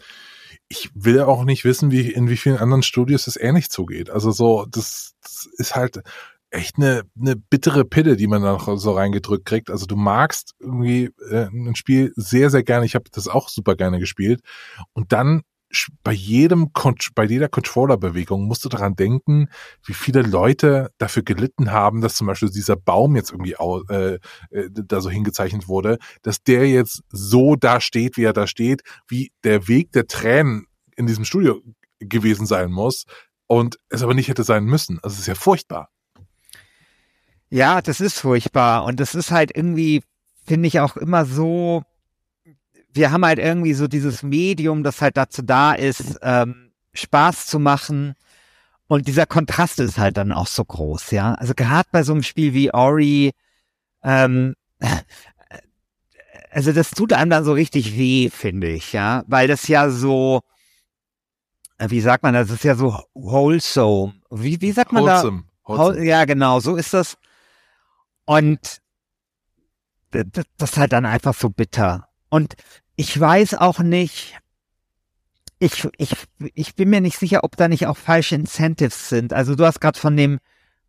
ich 0.69 0.91
will 0.93 1.19
auch 1.19 1.43
nicht 1.43 1.65
wissen, 1.65 1.91
wie 1.91 2.09
in 2.09 2.29
wie 2.29 2.37
vielen 2.37 2.57
anderen 2.57 2.83
Studios 2.83 3.27
es 3.27 3.35
ähnlich 3.35 3.69
zugeht. 3.69 4.09
Also 4.09 4.31
so, 4.31 4.65
das, 4.69 5.13
das 5.21 5.49
ist 5.57 5.75
halt 5.75 6.01
echt 6.51 6.77
eine, 6.77 7.03
eine 7.19 7.35
bittere 7.35 7.85
Pille, 7.85 8.17
die 8.17 8.27
man 8.27 8.43
da 8.43 8.53
noch 8.53 8.77
so 8.77 8.91
reingedrückt 8.91 9.45
kriegt. 9.45 9.71
Also 9.71 9.85
du 9.85 9.95
magst 9.95 10.53
irgendwie 10.59 11.09
äh, 11.29 11.47
ein 11.47 11.75
Spiel 11.75 12.13
sehr, 12.15 12.49
sehr 12.49 12.63
gerne. 12.63 12.85
Ich 12.85 12.95
habe 12.95 13.05
das 13.11 13.27
auch 13.27 13.49
super 13.49 13.75
gerne 13.75 13.99
gespielt. 13.99 14.41
Und 14.93 15.13
dann 15.13 15.41
bei 16.03 16.11
jedem, 16.11 16.69
bei 17.15 17.23
jeder 17.23 17.47
Controller-Bewegung 17.47 18.45
musst 18.45 18.65
du 18.65 18.69
daran 18.69 18.95
denken, 18.95 19.47
wie 19.85 19.93
viele 19.93 20.21
Leute 20.21 20.91
dafür 20.97 21.23
gelitten 21.23 21.71
haben, 21.71 22.01
dass 22.01 22.15
zum 22.15 22.27
Beispiel 22.27 22.49
dieser 22.49 22.75
Baum 22.75 23.15
jetzt 23.15 23.31
irgendwie 23.31 23.55
äh, 23.89 24.19
äh, 24.49 24.69
da 24.69 24.99
so 24.99 25.09
hingezeichnet 25.09 25.69
wurde, 25.69 25.97
dass 26.23 26.43
der 26.43 26.67
jetzt 26.67 27.03
so 27.09 27.55
da 27.55 27.79
steht, 27.79 28.17
wie 28.17 28.23
er 28.23 28.33
da 28.33 28.47
steht, 28.47 28.81
wie 29.07 29.31
der 29.43 29.67
Weg 29.67 29.91
der 29.93 30.07
Tränen 30.07 30.67
in 30.95 31.07
diesem 31.07 31.23
Studio 31.23 31.61
gewesen 31.99 32.45
sein 32.45 32.71
muss 32.71 33.05
und 33.47 33.77
es 33.89 34.03
aber 34.03 34.13
nicht 34.13 34.27
hätte 34.27 34.43
sein 34.43 34.65
müssen. 34.65 34.99
Also 35.01 35.13
es 35.13 35.21
ist 35.21 35.27
ja 35.27 35.35
furchtbar. 35.35 35.89
Ja, 37.51 37.81
das 37.81 37.99
ist 37.99 38.19
furchtbar. 38.19 38.85
Und 38.85 38.99
das 38.99 39.13
ist 39.13 39.29
halt 39.29 39.55
irgendwie, 39.55 40.03
finde 40.45 40.67
ich 40.67 40.79
auch 40.79 40.95
immer 40.97 41.25
so, 41.25 41.83
wir 42.93 43.11
haben 43.11 43.25
halt 43.25 43.39
irgendwie 43.39 43.73
so 43.73 43.87
dieses 43.87 44.23
Medium, 44.23 44.83
das 44.83 45.01
halt 45.01 45.17
dazu 45.17 45.41
da 45.41 45.73
ist, 45.73 46.17
ähm, 46.23 46.71
Spaß 46.93 47.45
zu 47.47 47.59
machen. 47.59 48.15
Und 48.87 49.07
dieser 49.07 49.25
Kontrast 49.25 49.79
ist 49.79 49.97
halt 49.97 50.17
dann 50.17 50.31
auch 50.31 50.47
so 50.47 50.63
groß, 50.63 51.11
ja. 51.11 51.33
Also 51.35 51.53
gerade 51.53 51.87
bei 51.91 52.03
so 52.03 52.13
einem 52.13 52.23
Spiel 52.23 52.53
wie 52.53 52.73
Ori, 52.73 53.31
ähm, 54.03 54.55
also 56.51 56.71
das 56.71 56.91
tut 56.91 57.13
einem 57.13 57.31
dann 57.31 57.43
so 57.43 57.53
richtig 57.53 57.97
weh, 57.97 58.29
finde 58.29 58.69
ich, 58.69 58.93
ja, 58.93 59.23
weil 59.27 59.47
das 59.47 59.67
ja 59.67 59.89
so, 59.89 60.41
äh, 61.77 61.89
wie 61.89 62.01
sagt 62.01 62.23
man, 62.23 62.33
das 62.33 62.49
ist 62.49 62.63
ja 62.63 62.75
so 62.75 62.97
wholesome. 63.13 64.13
Wie, 64.29 64.59
wie 64.61 64.71
sagt 64.71 64.91
man 64.93 65.03
wholesome. 65.03 65.43
da? 65.67 65.77
Wholesome. 65.77 66.05
Ja, 66.05 66.25
genau, 66.25 66.59
so 66.61 66.75
ist 66.75 66.93
das. 66.93 67.17
Und 68.25 68.81
das 70.09 70.45
ist 70.59 70.77
halt 70.77 70.93
dann 70.93 71.05
einfach 71.05 71.33
so 71.33 71.49
bitter. 71.49 72.07
Und 72.29 72.55
ich 72.95 73.19
weiß 73.19 73.55
auch 73.55 73.79
nicht, 73.79 74.37
ich, 75.59 75.87
ich, 75.97 76.15
ich 76.55 76.75
bin 76.75 76.89
mir 76.89 77.01
nicht 77.01 77.19
sicher, 77.19 77.43
ob 77.43 77.55
da 77.55 77.67
nicht 77.67 77.85
auch 77.85 77.97
falsche 77.97 78.35
Incentives 78.35 79.09
sind. 79.09 79.31
Also 79.31 79.55
du 79.55 79.65
hast 79.65 79.79
gerade 79.79 79.99
von 79.99 80.17
dem 80.17 80.39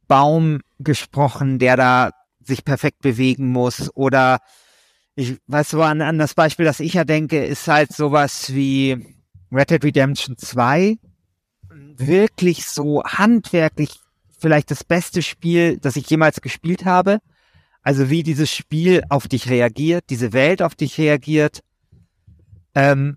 Baum 0.08 0.60
gesprochen, 0.78 1.58
der 1.58 1.76
da 1.76 2.10
sich 2.42 2.64
perfekt 2.64 3.00
bewegen 3.02 3.48
muss. 3.48 3.90
Oder 3.94 4.40
ich 5.14 5.36
weiß 5.46 5.70
so 5.70 5.82
an, 5.82 6.00
an 6.00 6.18
das 6.18 6.34
Beispiel, 6.34 6.64
das 6.64 6.80
ich 6.80 6.94
ja 6.94 7.04
denke, 7.04 7.44
ist 7.44 7.68
halt 7.68 7.92
sowas 7.92 8.54
wie 8.54 9.16
Red 9.52 9.70
Dead 9.70 9.84
Redemption 9.84 10.38
2. 10.38 10.96
Wirklich 11.68 12.66
so 12.66 13.02
handwerklich 13.04 14.01
vielleicht 14.42 14.70
das 14.70 14.84
beste 14.84 15.22
Spiel, 15.22 15.78
das 15.78 15.96
ich 15.96 16.10
jemals 16.10 16.42
gespielt 16.42 16.84
habe. 16.84 17.20
Also 17.82 18.10
wie 18.10 18.22
dieses 18.22 18.50
Spiel 18.50 19.02
auf 19.08 19.26
dich 19.28 19.48
reagiert, 19.48 20.04
diese 20.10 20.32
Welt 20.32 20.60
auf 20.60 20.74
dich 20.74 20.98
reagiert. 20.98 21.60
Ähm, 22.74 23.16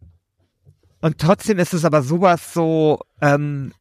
und 1.02 1.20
trotzdem 1.20 1.60
ist 1.60 1.74
es 1.74 1.86
aber 1.86 2.02
sowas 2.02 2.54
so, 2.54 3.00
ähm, 3.22 3.74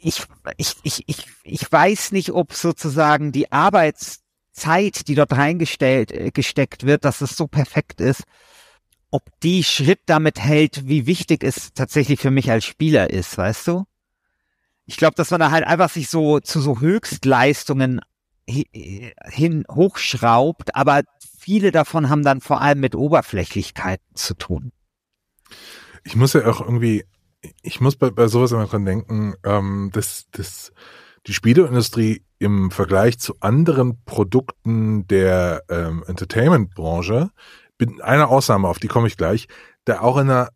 ich, 0.00 0.22
ich, 0.56 0.76
ich, 0.82 1.04
ich, 1.06 1.26
ich 1.42 1.72
weiß 1.72 2.12
nicht, 2.12 2.30
ob 2.30 2.52
sozusagen 2.52 3.32
die 3.32 3.50
Arbeitszeit, 3.50 5.08
die 5.08 5.14
dort 5.14 5.32
reingestellt, 5.32 6.12
äh, 6.12 6.30
gesteckt 6.30 6.84
wird, 6.84 7.04
dass 7.04 7.20
es 7.20 7.36
so 7.36 7.48
perfekt 7.48 8.00
ist, 8.00 8.22
ob 9.10 9.22
die 9.42 9.64
Schritt 9.64 10.00
damit 10.06 10.38
hält, 10.38 10.86
wie 10.86 11.06
wichtig 11.06 11.42
es 11.42 11.72
tatsächlich 11.72 12.20
für 12.20 12.30
mich 12.30 12.50
als 12.50 12.64
Spieler 12.64 13.10
ist, 13.10 13.36
weißt 13.36 13.66
du? 13.68 13.84
Ich 14.88 14.96
glaube, 14.96 15.14
dass 15.16 15.30
man 15.30 15.38
da 15.38 15.50
halt 15.50 15.66
einfach 15.66 15.90
sich 15.90 16.08
so 16.08 16.40
zu 16.40 16.62
so 16.62 16.80
Höchstleistungen 16.80 18.00
hin 18.46 19.64
hochschraubt, 19.70 20.74
aber 20.74 21.02
viele 21.38 21.72
davon 21.72 22.08
haben 22.08 22.22
dann 22.22 22.40
vor 22.40 22.62
allem 22.62 22.80
mit 22.80 22.94
Oberflächlichkeit 22.94 24.00
zu 24.14 24.32
tun. 24.32 24.72
Ich 26.04 26.16
muss 26.16 26.32
ja 26.32 26.46
auch 26.46 26.62
irgendwie, 26.62 27.04
ich 27.60 27.82
muss 27.82 27.96
bei, 27.96 28.08
bei 28.08 28.28
sowas 28.28 28.52
immer 28.52 28.64
dran 28.64 28.86
denken, 28.86 29.34
ähm, 29.44 29.90
dass, 29.92 30.24
dass 30.30 30.72
die 31.26 31.34
Spieleindustrie 31.34 32.24
im 32.38 32.70
Vergleich 32.70 33.18
zu 33.18 33.34
anderen 33.40 34.02
Produkten 34.06 35.06
der 35.06 35.64
ähm, 35.68 36.02
Entertainment-Branche, 36.06 37.28
bin 37.76 38.00
eine 38.00 38.28
Ausnahme, 38.28 38.68
auf 38.68 38.78
die 38.78 38.88
komme 38.88 39.06
ich 39.06 39.18
gleich, 39.18 39.48
da 39.84 40.00
auch 40.00 40.16
in 40.16 40.30
einer 40.30 40.48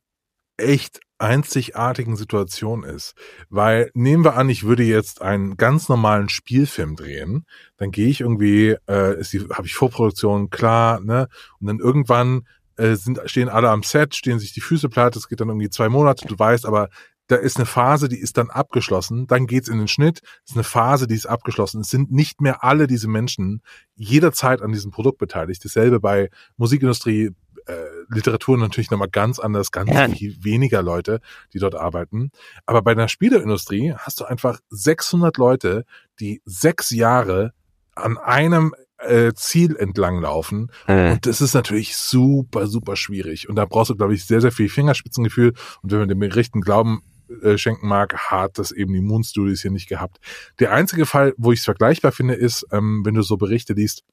echt 0.56 1.00
einzigartigen 1.22 2.16
Situation 2.16 2.84
ist. 2.84 3.14
Weil 3.48 3.90
nehmen 3.94 4.24
wir 4.24 4.34
an, 4.34 4.50
ich 4.50 4.64
würde 4.64 4.82
jetzt 4.82 5.22
einen 5.22 5.56
ganz 5.56 5.88
normalen 5.88 6.28
Spielfilm 6.28 6.96
drehen, 6.96 7.46
dann 7.76 7.90
gehe 7.90 8.08
ich 8.08 8.20
irgendwie, 8.20 8.76
äh, 8.88 9.18
ist 9.18 9.32
die, 9.32 9.40
habe 9.52 9.66
ich 9.66 9.74
Vorproduktion 9.74 10.50
klar, 10.50 11.00
ne? 11.00 11.28
Und 11.60 11.68
dann 11.68 11.78
irgendwann 11.78 12.46
äh, 12.76 12.96
sind, 12.96 13.20
stehen 13.26 13.48
alle 13.48 13.70
am 13.70 13.82
Set, 13.82 14.14
stehen 14.14 14.38
sich 14.38 14.52
die 14.52 14.60
Füße 14.60 14.88
platt, 14.88 15.16
es 15.16 15.28
geht 15.28 15.40
dann 15.40 15.48
irgendwie 15.48 15.70
zwei 15.70 15.88
Monate, 15.88 16.26
du 16.26 16.38
weißt, 16.38 16.66
aber 16.66 16.88
da 17.28 17.36
ist 17.36 17.56
eine 17.56 17.66
Phase, 17.66 18.08
die 18.08 18.18
ist 18.18 18.36
dann 18.36 18.50
abgeschlossen, 18.50 19.26
dann 19.26 19.46
geht's 19.46 19.68
in 19.68 19.78
den 19.78 19.88
Schnitt, 19.88 20.20
ist 20.44 20.54
eine 20.54 20.64
Phase, 20.64 21.06
die 21.06 21.14
ist 21.14 21.26
abgeschlossen. 21.26 21.80
Es 21.80 21.88
sind 21.88 22.10
nicht 22.10 22.40
mehr 22.40 22.64
alle 22.64 22.86
diese 22.86 23.08
Menschen 23.08 23.62
jederzeit 23.94 24.60
an 24.60 24.72
diesem 24.72 24.90
Produkt 24.90 25.18
beteiligt. 25.18 25.64
Dasselbe 25.64 26.00
bei 26.00 26.28
Musikindustrie, 26.56 27.30
äh, 27.66 27.74
Literatur 28.08 28.58
natürlich 28.58 28.90
nochmal 28.90 29.08
ganz 29.10 29.38
anders, 29.38 29.70
ganz 29.70 29.90
ja. 29.90 30.08
weniger 30.10 30.82
Leute, 30.82 31.20
die 31.52 31.58
dort 31.58 31.74
arbeiten. 31.74 32.30
Aber 32.66 32.82
bei 32.82 32.94
der 32.94 33.08
Spieleindustrie 33.08 33.94
hast 33.96 34.20
du 34.20 34.24
einfach 34.24 34.60
600 34.70 35.36
Leute, 35.36 35.84
die 36.20 36.42
sechs 36.44 36.90
Jahre 36.90 37.52
an 37.94 38.18
einem 38.18 38.74
äh, 38.98 39.32
Ziel 39.34 39.76
entlang 39.76 40.20
laufen. 40.20 40.70
Mhm. 40.86 41.12
Und 41.12 41.26
das 41.26 41.40
ist 41.40 41.54
natürlich 41.54 41.96
super, 41.96 42.66
super 42.66 42.96
schwierig. 42.96 43.48
Und 43.48 43.56
da 43.56 43.64
brauchst 43.64 43.90
du, 43.90 43.96
glaube 43.96 44.14
ich, 44.14 44.24
sehr, 44.24 44.40
sehr 44.40 44.52
viel 44.52 44.68
Fingerspitzengefühl. 44.68 45.52
Und 45.82 45.92
wenn 45.92 46.00
man 46.00 46.08
dem 46.08 46.18
Berichten 46.18 46.60
glauben 46.60 47.02
äh, 47.42 47.58
schenken 47.58 47.88
mag, 47.88 48.16
hat 48.30 48.58
das 48.58 48.72
eben 48.72 48.92
die 48.92 49.00
Moon 49.00 49.24
Studios 49.24 49.62
hier 49.62 49.70
nicht 49.70 49.88
gehabt. 49.88 50.18
Der 50.58 50.72
einzige 50.72 51.06
Fall, 51.06 51.34
wo 51.36 51.52
ich 51.52 51.60
es 51.60 51.64
vergleichbar 51.64 52.12
finde, 52.12 52.34
ist, 52.34 52.66
ähm, 52.72 53.02
wenn 53.04 53.14
du 53.14 53.22
so 53.22 53.36
Berichte 53.36 53.72
liest, 53.72 54.04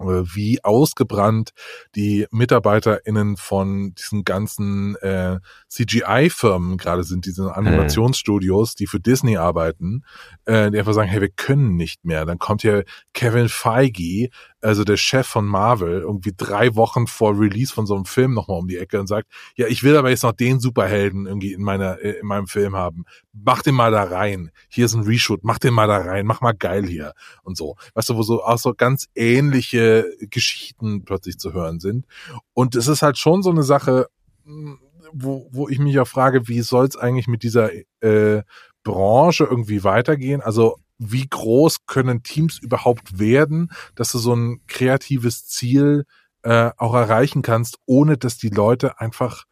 wie 0.00 0.62
ausgebrannt 0.64 1.50
die 1.94 2.26
MitarbeiterInnen 2.30 3.36
von 3.36 3.94
diesen 3.94 4.24
ganzen 4.24 4.96
äh, 4.96 5.38
CGI-Firmen 5.68 6.78
gerade 6.78 7.04
sind, 7.04 7.26
diese 7.26 7.44
mhm. 7.44 7.50
Animationsstudios, 7.50 8.74
die 8.74 8.86
für 8.86 9.00
Disney 9.00 9.36
arbeiten, 9.36 10.04
äh, 10.46 10.70
die 10.70 10.78
einfach 10.78 10.94
sagen, 10.94 11.08
hey, 11.08 11.20
wir 11.20 11.30
können 11.30 11.76
nicht 11.76 12.04
mehr. 12.04 12.24
Dann 12.24 12.38
kommt 12.38 12.62
hier 12.62 12.84
Kevin 13.12 13.48
Feige, 13.48 14.30
also 14.60 14.84
der 14.84 14.96
Chef 14.96 15.26
von 15.26 15.46
Marvel, 15.46 16.00
irgendwie 16.00 16.32
drei 16.36 16.74
Wochen 16.74 17.06
vor 17.06 17.38
Release 17.38 17.72
von 17.72 17.86
so 17.86 17.94
einem 17.94 18.04
Film 18.04 18.34
nochmal 18.34 18.58
um 18.58 18.68
die 18.68 18.76
Ecke 18.76 19.00
und 19.00 19.06
sagt, 19.06 19.28
ja, 19.56 19.66
ich 19.66 19.82
will 19.82 19.96
aber 19.96 20.10
jetzt 20.10 20.22
noch 20.22 20.32
den 20.32 20.60
Superhelden 20.60 21.26
irgendwie 21.26 21.52
in 21.52 21.62
meiner, 21.62 22.00
äh, 22.00 22.18
in 22.20 22.26
meinem 22.26 22.46
Film 22.46 22.76
haben. 22.76 23.04
Mach 23.32 23.62
den 23.62 23.74
mal 23.74 23.90
da 23.90 24.04
rein. 24.04 24.50
Hier 24.68 24.84
ist 24.86 24.94
ein 24.94 25.04
Reshoot. 25.04 25.44
Mach 25.44 25.58
den 25.58 25.74
mal 25.74 25.86
da 25.86 25.98
rein. 25.98 26.26
Mach 26.26 26.40
mal 26.40 26.52
geil 26.52 26.86
hier. 26.86 27.14
Und 27.42 27.56
so. 27.56 27.76
Weißt 27.94 28.10
du, 28.10 28.16
wo 28.16 28.22
so 28.22 28.42
auch 28.42 28.58
so 28.58 28.74
ganz 28.74 29.08
ähnliche 29.14 30.06
Geschichten 30.20 31.04
plötzlich 31.04 31.38
zu 31.38 31.52
hören 31.52 31.80
sind. 31.80 32.06
Und 32.52 32.74
es 32.74 32.88
ist 32.88 33.02
halt 33.02 33.18
schon 33.18 33.42
so 33.42 33.50
eine 33.50 33.62
Sache, 33.62 34.08
hm, 34.44 34.78
wo, 35.12 35.48
wo 35.50 35.68
ich 35.68 35.78
mich 35.78 35.98
auch 35.98 36.08
frage, 36.08 36.48
wie 36.48 36.60
soll 36.60 36.86
es 36.86 36.96
eigentlich 36.96 37.28
mit 37.28 37.42
dieser 37.42 37.70
äh, 38.00 38.42
Branche 38.82 39.44
irgendwie 39.44 39.84
weitergehen? 39.84 40.40
Also 40.40 40.76
wie 41.00 41.26
groß 41.26 41.86
können 41.86 42.22
Teams 42.22 42.58
überhaupt 42.58 43.18
werden, 43.18 43.70
dass 43.94 44.12
du 44.12 44.18
so 44.18 44.34
ein 44.34 44.60
kreatives 44.66 45.46
Ziel 45.46 46.04
äh, 46.42 46.70
auch 46.76 46.94
erreichen 46.94 47.42
kannst, 47.42 47.78
ohne 47.86 48.18
dass 48.18 48.36
die 48.36 48.50
Leute 48.50 49.00
einfach 49.00 49.44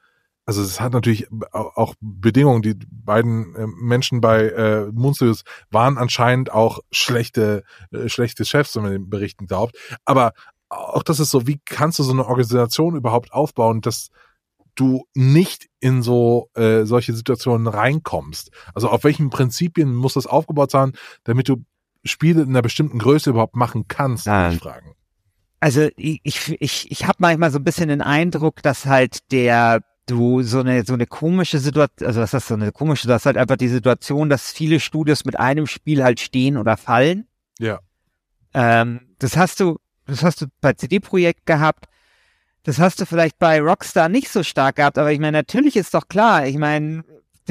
also 0.45 0.63
es 0.63 0.81
hat 0.81 0.95
natürlich 0.95 1.29
auch 1.53 1.95
Bedingungen. 2.01 2.63
Die 2.63 2.73
beiden 2.91 3.55
äh, 3.55 3.67
Menschen 3.67 4.23
bei 4.23 4.49
äh, 4.49 4.87
Moonstudios 4.93 5.43
waren 5.71 5.99
anscheinend 5.99 6.51
auch 6.51 6.79
schlechte, 6.91 7.65
äh, 7.91 8.09
schlechte 8.09 8.47
Chefs, 8.47 8.75
wenn 8.75 8.85
man 8.85 8.93
den 8.93 9.11
Berichten 9.11 9.47
glaubt. 9.47 9.77
Aber 10.07 10.33
auch 10.71 11.03
das 11.03 11.21
ist 11.21 11.33
so, 11.33 11.47
wie 11.47 11.61
kannst 11.67 11.99
du 11.99 12.03
so 12.03 12.13
eine 12.13 12.25
Organisation 12.27 12.97
überhaupt 12.97 13.35
aufbauen, 13.35 13.83
dass 13.83 14.09
du 14.79 15.07
nicht 15.15 15.69
in 15.81 16.03
so 16.03 16.51
äh, 16.55 16.85
solche 16.85 17.13
Situationen 17.13 17.67
reinkommst? 17.67 18.51
Also 18.75 18.89
auf 18.89 19.05
welchen 19.05 19.31
Prinzipien 19.31 19.95
muss 19.95 20.15
das 20.15 20.27
aufgebaut 20.27 20.71
sein, 20.71 20.93
damit 21.25 21.49
du 21.49 21.65
Spiele 22.05 22.43
in 22.43 22.51
einer 22.51 22.63
bestimmten 22.63 22.99
Größe 22.99 23.31
überhaupt 23.31 23.57
machen 23.57 23.87
kannst, 23.89 24.27
ja. 24.27 24.51
ich 24.51 24.59
fragen. 24.59 24.95
Also 25.61 25.89
ich, 25.97 26.23
ich, 26.61 26.91
ich 26.91 27.05
habe 27.07 27.17
manchmal 27.19 27.51
so 27.51 27.59
ein 27.59 27.65
bisschen 27.65 27.89
den 27.89 28.01
Eindruck, 28.01 28.63
dass 28.63 28.87
halt 28.87 29.31
der 29.33 29.83
du 30.07 30.43
so 30.43 30.61
eine 30.61 30.85
so 30.85 30.95
eine 30.95 31.07
komische 31.07 31.59
Situation, 31.59 32.07
also 32.07 32.21
was 32.21 32.33
ist 32.33 32.49
so 32.49 32.55
eine 32.55 32.73
komische, 32.73 33.09
das 33.09 33.23
ist 33.23 33.27
halt 33.27 33.37
einfach 33.37 33.57
die 33.57 33.69
Situation, 33.69 34.31
dass 34.31 34.51
viele 34.53 34.81
Studios 34.81 35.25
mit 35.25 35.39
einem 35.39 35.67
Spiel 35.67 36.03
halt 36.03 36.21
stehen 36.21 36.57
oder 36.57 36.77
fallen. 36.77 37.27
Ja. 37.59 37.81
Ähm, 38.55 39.01
das 39.19 39.37
hast 39.37 39.61
du, 39.61 39.79
das 40.07 40.23
hast 40.23 40.41
du 40.41 40.47
bei 40.61 40.73
CD-Projekt 40.73 41.45
gehabt. 41.45 41.87
Das 42.65 42.79
hast 42.79 43.01
du 43.01 43.07
vielleicht 43.07 43.39
bei 43.39 43.61
Rockstar 43.61 44.09
nicht 44.09 44.29
so 44.29 44.43
stark 44.43 44.77
gehabt, 44.77 44.99
aber 44.99 45.13
ich 45.13 45.21
meine, 45.21 45.39
natürlich 45.39 45.77
ist 45.77 45.95
doch 45.95 46.09
klar, 46.09 46.47
ich 46.47 46.59
meine, 46.59 47.05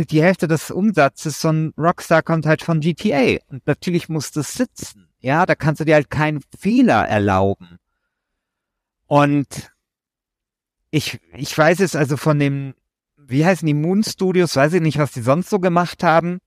die 0.05 0.21
Hälfte 0.21 0.47
des 0.47 0.69
Umsatzes 0.69 1.39
von 1.39 1.73
Rockstar 1.77 2.21
kommt 2.21 2.45
halt 2.45 2.61
von 2.61 2.79
GTA. 2.81 3.37
Und 3.49 3.65
natürlich 3.65 4.09
muss 4.09 4.31
das 4.31 4.53
sitzen. 4.53 5.07
Ja, 5.19 5.45
da 5.45 5.55
kannst 5.55 5.81
du 5.81 5.85
dir 5.85 5.95
halt 5.95 6.09
keinen 6.09 6.41
Fehler 6.57 7.07
erlauben. 7.07 7.79
Und 9.07 9.71
ich, 10.91 11.19
ich 11.33 11.57
weiß 11.57 11.79
es 11.79 11.95
also 11.95 12.17
von 12.17 12.37
dem, 12.37 12.75
wie 13.17 13.45
heißen 13.45 13.65
die 13.65 13.73
Moon 13.73 14.03
Studios, 14.03 14.55
weiß 14.55 14.73
ich 14.73 14.81
nicht, 14.81 14.99
was 14.99 15.11
die 15.11 15.21
sonst 15.21 15.49
so 15.49 15.59
gemacht 15.59 16.03
haben. 16.03 16.39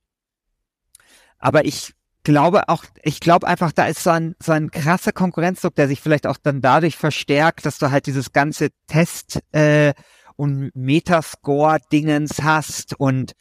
Aber 1.38 1.64
ich 1.64 1.94
glaube 2.22 2.68
auch, 2.68 2.84
ich 3.02 3.20
glaube 3.20 3.46
einfach, 3.46 3.72
da 3.72 3.86
ist 3.86 4.02
so 4.02 4.10
ein, 4.10 4.34
so 4.42 4.52
ein 4.52 4.70
krasser 4.70 5.12
Konkurrenzdruck, 5.12 5.74
der 5.74 5.88
sich 5.88 6.00
vielleicht 6.00 6.26
auch 6.26 6.36
dann 6.36 6.60
dadurch 6.60 6.96
verstärkt, 6.96 7.66
dass 7.66 7.78
du 7.78 7.90
halt 7.90 8.06
dieses 8.06 8.32
ganze 8.32 8.70
Test 8.86 9.40
äh, 9.52 9.94
und 10.36 10.74
Metascore-Dingens 10.74 12.42
hast 12.42 12.98
und 12.98 13.32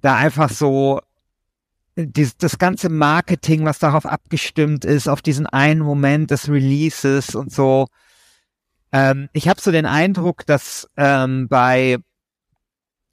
da 0.00 0.16
einfach 0.16 0.50
so 0.50 1.00
das, 1.96 2.36
das 2.36 2.58
ganze 2.58 2.88
Marketing, 2.88 3.64
was 3.64 3.78
darauf 3.78 4.06
abgestimmt 4.06 4.84
ist, 4.84 5.08
auf 5.08 5.22
diesen 5.22 5.46
einen 5.46 5.80
Moment 5.80 6.30
des 6.30 6.48
Releases 6.48 7.34
und 7.34 7.52
so. 7.52 7.86
Ähm, 8.92 9.28
ich 9.32 9.48
habe 9.48 9.60
so 9.60 9.72
den 9.72 9.86
Eindruck, 9.86 10.44
dass 10.46 10.88
ähm, 10.96 11.48
bei 11.48 11.98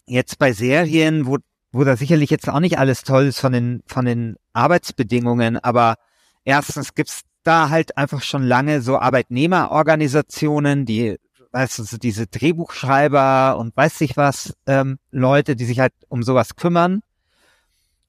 jetzt 0.06 0.38
bei 0.38 0.52
Serien, 0.52 1.26
wo 1.26 1.38
wo 1.74 1.84
da 1.84 1.98
sicherlich 1.98 2.30
jetzt 2.30 2.48
auch 2.48 2.60
nicht 2.60 2.77
alles 2.77 3.01
toll 3.01 3.25
ist 3.25 3.39
von 3.39 3.51
den, 3.51 3.82
von 3.88 4.06
den 4.06 4.38
Arbeitsbedingungen, 4.53 5.58
aber 5.58 5.96
erstens 6.46 6.94
gibt's 6.94 7.22
da 7.42 7.70
halt 7.70 7.98
einfach 7.98 8.22
schon 8.22 8.44
lange 8.44 8.82
so 8.82 9.00
Arbeitnehmerorganisationen, 9.00 10.86
die, 10.86 11.18
weißt 11.51 11.80
du, 11.80 11.84
so 11.84 11.98
diese 11.98 12.27
Drehbuchschreiber 12.27 13.58
und 13.58 13.75
weiß 13.75 14.01
ich 14.01 14.15
was, 14.15 14.53
ähm, 14.68 15.00
Leute, 15.12 15.56
die 15.56 15.65
sich 15.65 15.80
halt 15.80 15.94
um 16.08 16.22
sowas 16.24 16.56
kümmern. 16.56 17.01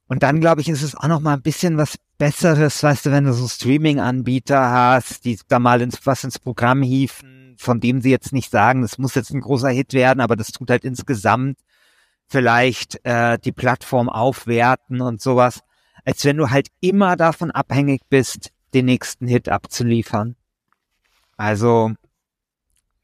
Und 0.07 0.23
dann, 0.23 0.41
glaube 0.41 0.61
ich, 0.61 0.69
ist 0.69 0.83
es 0.83 0.95
auch 0.95 1.09
noch 1.09 1.21
mal 1.21 1.33
ein 1.33 1.43
bisschen 1.43 1.79
was 1.79 1.97
Besseres, 2.19 2.83
weißt 2.83 3.07
du, 3.07 3.11
wenn 3.11 3.25
du 3.25 3.33
so 3.33 3.49
Streaming-Anbieter 3.49 4.71
hast, 4.71 5.25
die 5.25 5.39
da 5.49 5.59
mal 5.59 5.81
ins, 5.81 6.07
was 6.07 6.23
ins 6.23 6.39
Programm 6.39 6.83
hieven, 6.83 7.57
von 7.59 7.81
dem 7.81 8.03
sie 8.03 8.11
jetzt 8.11 8.33
nicht 8.33 8.51
sagen, 8.51 8.83
das 8.83 8.99
muss 8.99 9.15
jetzt 9.15 9.31
ein 9.31 9.41
großer 9.41 9.71
Hit 9.71 9.95
werden, 9.95 10.21
aber 10.21 10.37
das 10.37 10.53
tut 10.53 10.71
halt 10.71 10.85
insgesamt 10.85 11.59
vielleicht 12.35 12.99
äh, 13.05 13.39
die 13.39 13.53
Plattform 13.53 14.09
aufwerten 14.09 15.01
und 15.01 15.23
sowas, 15.23 15.61
als 16.05 16.25
wenn 16.25 16.37
du 16.37 16.51
halt 16.51 16.67
immer 16.81 17.15
davon 17.15 17.53
abhängig 17.53 18.01
bist, 18.09 18.51
den 18.75 18.87
nächsten 18.87 19.29
Hit 19.29 19.49
abzuliefern. 19.49 20.35
Also 21.37 21.93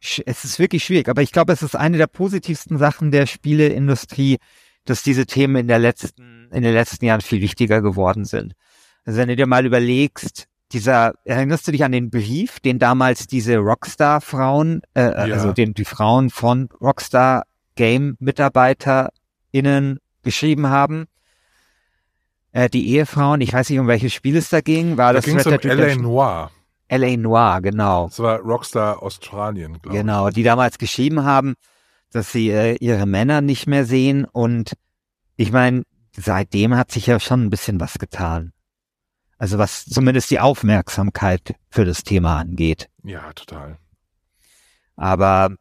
es 0.01 0.45
ist 0.45 0.59
wirklich 0.59 0.83
schwierig, 0.83 1.09
aber 1.09 1.23
ich 1.23 1.31
glaube, 1.31 1.53
es 1.53 1.63
ist 1.63 1.77
eine 1.77 1.97
der 1.97 2.09
positivsten 2.09 2.77
Sachen 2.77 3.13
der 3.13 3.27
Spieleindustrie, 3.27 4.39
dass 4.85 5.05
diese 5.05 5.27
Themen 5.27 5.57
in 5.57 5.69
der 5.69 5.79
letzten, 5.79 6.49
in 6.51 6.65
den 6.65 6.75
letzten 6.75 7.05
Jahren 7.05 7.21
viel 7.21 7.41
wichtiger 7.41 7.83
geworden 7.83 8.25
sind. 8.25 8.55
Also 9.05 9.21
wenn 9.21 9.29
du 9.29 9.37
dir 9.37 9.47
mal 9.47 9.65
überlegst, 9.65 10.49
dieser, 10.73 11.15
erinnerst 11.25 11.69
du 11.69 11.73
dich 11.73 11.85
an 11.85 11.93
den 11.93 12.11
Brief, 12.11 12.59
den 12.59 12.81
damals 12.81 13.29
diese 13.29 13.59
Rockstar-Frauen, 13.59 14.83
äh, 14.95 15.03
ja. 15.03 15.35
also 15.35 15.53
den 15.53 15.75
die 15.75 15.85
Frauen 15.85 16.31
von 16.31 16.69
Rockstar 16.81 17.45
Game-MitarbeiterInnen 19.53 19.99
geschrieben 20.23 20.69
haben. 20.69 21.07
Äh, 22.53 22.69
die 22.69 22.89
Ehefrauen, 22.89 23.41
ich 23.41 23.53
weiß 23.53 23.71
nicht, 23.71 23.79
um 23.79 23.87
welches 23.87 24.13
Spiel 24.13 24.37
es 24.37 24.49
da 24.49 24.61
ging. 24.61 24.97
War 24.97 25.13
da 25.13 25.21
das 25.21 25.27
es 25.27 25.47
um 25.47 25.53
L.A. 25.53 25.95
Noir. 25.95 26.51
L.A. 26.89 27.17
Noir, 27.17 27.61
genau. 27.63 28.09
Das 28.09 28.19
war 28.19 28.41
Rockstar 28.41 29.03
Australien, 29.03 29.81
glaube 29.81 29.97
ich. 29.97 30.01
Genau, 30.01 30.31
die 30.31 30.43
damals 30.43 30.79
geschrieben 30.79 31.25
haben, 31.25 31.55
dass 32.11 32.33
sie 32.33 32.51
äh, 32.51 32.77
ihre 32.81 33.07
Männer 33.07 33.41
nicht 33.41 33.69
mehr 33.69 33.85
sehen. 33.85 34.25
Und 34.25 34.73
ich 35.37 35.53
meine, 35.53 35.85
seitdem 36.17 36.77
hat 36.77 36.91
sich 36.91 37.07
ja 37.07 37.21
schon 37.21 37.45
ein 37.45 37.51
bisschen 37.51 37.79
was 37.79 37.99
getan. 37.99 38.53
Also 39.39 39.57
was 39.57 39.87
zumindest 39.87 40.31
die 40.31 40.41
Aufmerksamkeit 40.41 41.55
für 41.71 41.85
das 41.85 42.03
Thema 42.03 42.39
angeht. 42.39 42.91
Ja, 43.05 43.33
total. 43.33 43.79
Aber 44.97 45.55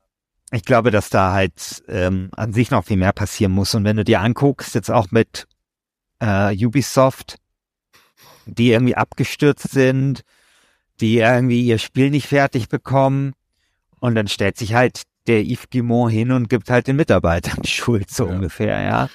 ich 0.51 0.63
glaube, 0.63 0.91
dass 0.91 1.09
da 1.09 1.31
halt 1.31 1.83
ähm, 1.87 2.29
an 2.35 2.53
sich 2.53 2.71
noch 2.71 2.85
viel 2.85 2.97
mehr 2.97 3.13
passieren 3.13 3.51
muss. 3.51 3.75
Und 3.75 3.83
wenn 3.83 3.97
du 3.97 4.03
dir 4.03 4.21
anguckst, 4.21 4.75
jetzt 4.75 4.89
auch 4.89 5.11
mit 5.11 5.47
äh, 6.19 6.55
Ubisoft, 6.65 7.37
die 8.45 8.71
irgendwie 8.71 8.95
abgestürzt 8.95 9.69
sind, 9.69 10.21
die 11.01 11.19
irgendwie 11.19 11.61
ihr 11.61 11.77
Spiel 11.77 12.09
nicht 12.09 12.27
fertig 12.27 12.67
bekommen, 12.67 13.33
und 13.99 14.15
dann 14.15 14.27
stellt 14.27 14.57
sich 14.57 14.73
halt 14.73 15.03
der 15.27 15.43
Yves 15.43 15.69
Guimont 15.69 16.11
hin 16.11 16.31
und 16.31 16.49
gibt 16.49 16.69
halt 16.69 16.87
den 16.87 16.95
Mitarbeitern 16.95 17.59
die 17.63 17.69
Schuld, 17.69 18.09
so 18.09 18.25
ja. 18.25 18.33
ungefähr, 18.33 18.81
ja. 18.81 19.09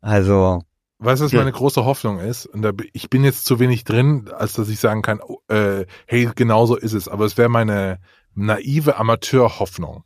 Also. 0.00 0.62
Weißt 0.98 1.20
du, 1.20 1.26
was 1.26 1.32
meine 1.32 1.52
große 1.52 1.84
Hoffnung 1.84 2.20
ist? 2.20 2.46
Und 2.46 2.62
da, 2.62 2.72
ich 2.94 3.10
bin 3.10 3.22
jetzt 3.22 3.44
zu 3.44 3.60
wenig 3.60 3.84
drin, 3.84 4.30
als 4.34 4.54
dass 4.54 4.70
ich 4.70 4.80
sagen 4.80 5.02
kann, 5.02 5.20
oh, 5.20 5.40
äh, 5.48 5.84
hey, 6.06 6.30
genau 6.34 6.64
so 6.64 6.74
ist 6.74 6.94
es. 6.94 7.06
Aber 7.06 7.26
es 7.26 7.36
wäre 7.36 7.50
meine 7.50 7.98
naive 8.34 8.96
Amateurhoffnung. 8.96 10.04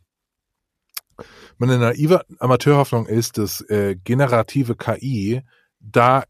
Meine 1.57 1.77
naive 1.77 2.21
Amateurhoffnung 2.39 3.05
ist, 3.05 3.37
dass 3.37 3.61
äh, 3.61 3.95
generative 4.03 4.75
KI 4.75 5.41
da 5.79 6.23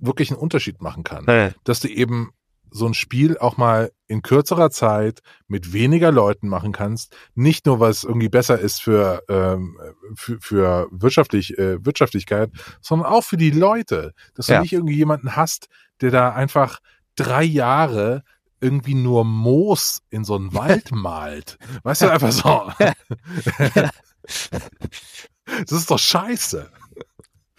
wirklich 0.00 0.30
einen 0.30 0.40
Unterschied 0.40 0.80
machen 0.80 1.04
kann. 1.04 1.24
Hey. 1.26 1.52
Dass 1.64 1.80
du 1.80 1.88
eben 1.88 2.32
so 2.74 2.86
ein 2.86 2.94
Spiel 2.94 3.38
auch 3.38 3.56
mal 3.56 3.92
in 4.08 4.22
kürzerer 4.22 4.68
Zeit 4.68 5.20
mit 5.46 5.72
weniger 5.72 6.10
Leuten 6.10 6.48
machen 6.48 6.72
kannst. 6.72 7.16
Nicht 7.36 7.66
nur, 7.66 7.78
was 7.78 8.02
irgendwie 8.02 8.28
besser 8.28 8.58
ist 8.58 8.82
für, 8.82 9.22
ähm, 9.28 9.78
für, 10.16 10.40
für 10.40 10.88
wirtschaftlich, 10.90 11.56
äh, 11.56 11.84
Wirtschaftlichkeit, 11.84 12.50
sondern 12.80 13.08
auch 13.08 13.22
für 13.22 13.36
die 13.36 13.52
Leute. 13.52 14.12
Dass 14.34 14.48
ja. 14.48 14.56
du 14.56 14.62
nicht 14.62 14.72
irgendwie 14.72 14.96
jemanden 14.96 15.36
hast, 15.36 15.68
der 16.00 16.10
da 16.10 16.32
einfach 16.32 16.80
drei 17.14 17.44
Jahre 17.44 18.24
irgendwie 18.60 18.94
nur 18.94 19.24
Moos 19.24 20.02
in 20.10 20.24
so 20.24 20.34
einen 20.34 20.52
Wald 20.54 20.90
malt. 20.90 21.58
Weißt 21.84 22.02
du, 22.02 22.10
einfach 22.10 22.32
so. 22.32 22.72
das 24.24 25.72
ist 25.72 25.90
doch 25.90 25.98
scheiße. 25.98 26.70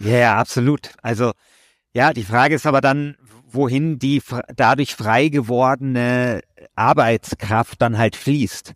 Ja, 0.00 0.18
ja, 0.18 0.38
absolut. 0.38 0.90
Also, 1.02 1.32
ja, 1.92 2.12
die 2.12 2.24
Frage 2.24 2.54
ist 2.54 2.66
aber 2.66 2.80
dann, 2.80 3.16
wohin 3.46 3.98
die 3.98 4.22
dadurch 4.54 4.94
frei 4.94 5.28
gewordene 5.28 6.42
Arbeitskraft 6.74 7.80
dann 7.80 7.98
halt 7.98 8.16
fließt. 8.16 8.74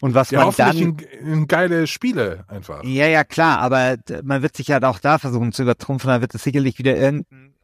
Und 0.00 0.14
was 0.14 0.30
ja, 0.30 0.44
man 0.44 0.54
dann 0.56 0.76
in, 0.76 0.98
in 0.98 1.48
geile 1.48 1.86
Spiele 1.86 2.44
einfach. 2.46 2.84
Ja, 2.84 3.06
ja, 3.06 3.24
klar, 3.24 3.58
aber 3.58 3.96
man 4.22 4.42
wird 4.42 4.56
sich 4.56 4.68
ja 4.68 4.80
auch 4.82 5.00
da 5.00 5.18
versuchen 5.18 5.52
zu 5.52 5.62
übertrumpfen, 5.62 6.08
da 6.08 6.20
wird 6.20 6.34
es 6.34 6.44
sicherlich 6.44 6.78
wieder 6.78 6.96
irgendeinen 6.96 7.54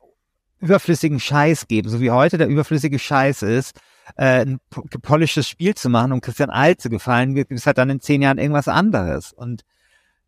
überflüssigen 0.61 1.21
Scheiß 1.21 1.69
geben, 1.69 1.89
so 1.89 2.01
wie 2.01 2.11
heute 2.11 2.39
der 2.39 2.49
überflüssige 2.49 2.99
Scheiß 2.99 3.43
ist, 3.43 3.79
äh, 4.17 4.45
ein 4.45 4.61
gepolischtes 4.91 5.49
Spiel 5.49 5.75
zu 5.75 5.89
machen, 5.89 6.13
um 6.13 6.21
Christian 6.21 6.51
Alt 6.51 6.81
zu 6.81 6.91
gefallen, 6.91 7.37
es 7.37 7.67
halt 7.67 7.79
dann 7.79 7.91
in 7.91 8.01
zehn 8.01 8.23
Jahren 8.23 8.39
irgendwas 8.39 8.69
anderes. 8.69 9.33
Und 9.33 9.65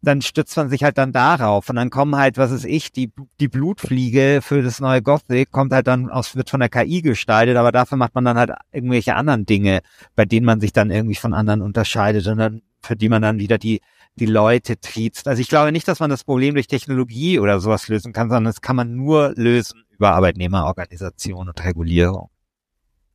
dann 0.03 0.23
stützt 0.23 0.57
man 0.57 0.69
sich 0.69 0.85
halt 0.85 0.99
dann 0.99 1.12
darauf 1.12 1.69
und 1.69 1.77
dann 1.77 1.91
kommen 1.91 2.17
halt, 2.17 2.39
was 2.39 2.53
ist 2.53 2.65
ich, 2.65 2.93
die, 2.93 3.12
die 3.41 3.49
Blutfliege 3.49 4.41
für 4.43 4.62
das 4.62 4.79
neue 4.81 5.03
Gothic 5.03 5.51
kommt 5.51 5.73
halt 5.73 5.87
dann 5.87 6.11
aus, 6.11 6.37
wird 6.37 6.51
von 6.51 6.61
der 6.61 6.69
KI 6.69 7.03
gestaltet, 7.03 7.57
aber 7.57 7.73
dafür 7.73 7.99
macht 7.99 8.15
man 8.15 8.25
dann 8.25 8.37
halt 8.37 8.53
irgendwelche 8.73 9.17
anderen 9.17 9.47
Dinge, 9.47 9.81
bei 10.15 10.25
denen 10.25 10.47
man 10.47 10.61
sich 10.61 10.73
dann 10.73 10.91
irgendwie 10.91 11.17
von 11.17 11.35
anderen 11.35 11.62
unterscheidet 11.62 12.27
und 12.29 12.39
dann, 12.39 12.62
für 12.83 12.95
die 12.95 13.09
man 13.09 13.23
dann 13.23 13.39
wieder 13.39 13.59
die, 13.59 13.81
die 14.15 14.27
Leute 14.27 14.79
triezt. 14.79 15.27
Also 15.29 15.41
ich 15.41 15.49
glaube 15.49 15.73
nicht, 15.73 15.89
dass 15.89 15.99
man 15.99 16.11
das 16.11 16.25
Problem 16.25 16.55
durch 16.55 16.69
Technologie 16.69 17.41
oder 17.41 17.59
sowas 17.59 17.89
lösen 17.89 18.12
kann, 18.12 18.29
sondern 18.29 18.45
das 18.45 18.61
kann 18.61 18.77
man 18.77 18.95
nur 18.95 19.33
lösen 19.35 19.83
über 19.91 20.12
Arbeitnehmerorganisation 20.12 21.49
und 21.49 21.65
Regulierung. 21.65 22.31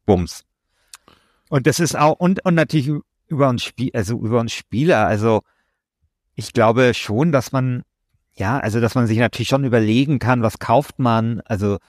Bums. 0.05 0.43
Und 1.51 1.67
das 1.67 1.81
ist 1.81 1.97
auch, 1.97 2.13
und, 2.13 2.45
und 2.45 2.55
natürlich 2.55 2.89
über 3.27 3.49
uns 3.49 3.61
Spiel, 3.61 3.91
also 3.93 4.17
über 4.17 4.39
uns 4.39 4.53
Spieler. 4.53 5.05
Also 5.05 5.41
ich 6.33 6.53
glaube 6.53 6.93
schon, 6.93 7.33
dass 7.33 7.51
man, 7.51 7.83
ja, 8.31 8.57
also 8.57 8.79
dass 8.79 8.95
man 8.95 9.05
sich 9.05 9.17
natürlich 9.17 9.49
schon 9.49 9.65
überlegen 9.65 10.17
kann, 10.17 10.43
was 10.43 10.59
kauft 10.59 10.97
man. 10.97 11.41
Also 11.41 11.79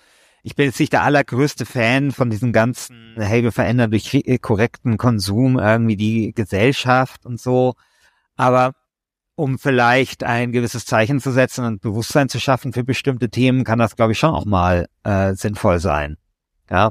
ich 0.43 0.57
bin 0.57 0.67
jetzt 0.67 0.81
nicht 0.81 0.93
der 0.93 1.05
allergrößte 1.05 1.65
Fan 1.65 2.11
von 2.11 2.29
diesem 2.29 2.53
ganzen, 2.53 3.15
hey, 3.15 3.45
wir 3.45 3.53
verändern 3.53 3.93
durch 3.93 4.21
korrekten 4.41 4.97
Konsum 4.97 5.61
irgendwie 5.61 5.97
die 5.97 6.33
Gesellschaft 6.35 7.25
und 7.25 7.41
so. 7.41 7.75
Aber 8.35 8.73
um 9.37 9.61
vielleicht 9.61 10.25
ein 10.25 10.51
gewisses 10.51 10.87
Zeichen 10.87 11.21
zu 11.21 11.31
setzen 11.31 11.65
und 11.65 11.83
Bewusstsein 11.83 12.29
zu 12.29 12.41
schaffen 12.41 12.73
für 12.73 12.83
bestimmte 12.83 13.31
Themen, 13.31 13.63
kann 13.63 13.79
das, 13.79 13.95
glaube 13.95 14.11
ich, 14.11 14.19
schon 14.19 14.35
auch 14.35 14.45
mal 14.45 14.89
äh, 15.05 15.35
sinnvoll 15.35 15.79
sein. 15.79 16.17
Ja. 16.69 16.91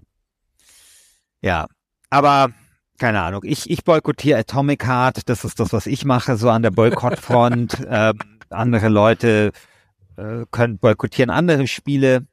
Ja. 1.42 1.68
Aber 2.10 2.54
keine 3.02 3.24
Ahnung, 3.24 3.42
ich, 3.44 3.68
ich 3.68 3.84
boykottiere 3.84 4.38
Atomic 4.38 4.86
Heart, 4.86 5.28
das 5.28 5.44
ist 5.44 5.60
das, 5.60 5.74
was 5.74 5.88
ich 5.88 6.06
mache, 6.06 6.38
so 6.38 6.52
an 6.52 6.62
der 6.62 6.70
Boykottfront. 6.70 7.84
ähm, 7.90 8.20
andere 8.52 8.90
Leute 8.90 9.54
äh, 10.18 10.46
können 10.52 10.78
boykottieren 10.78 11.32
andere 11.32 11.66
Spiele, 11.66 12.28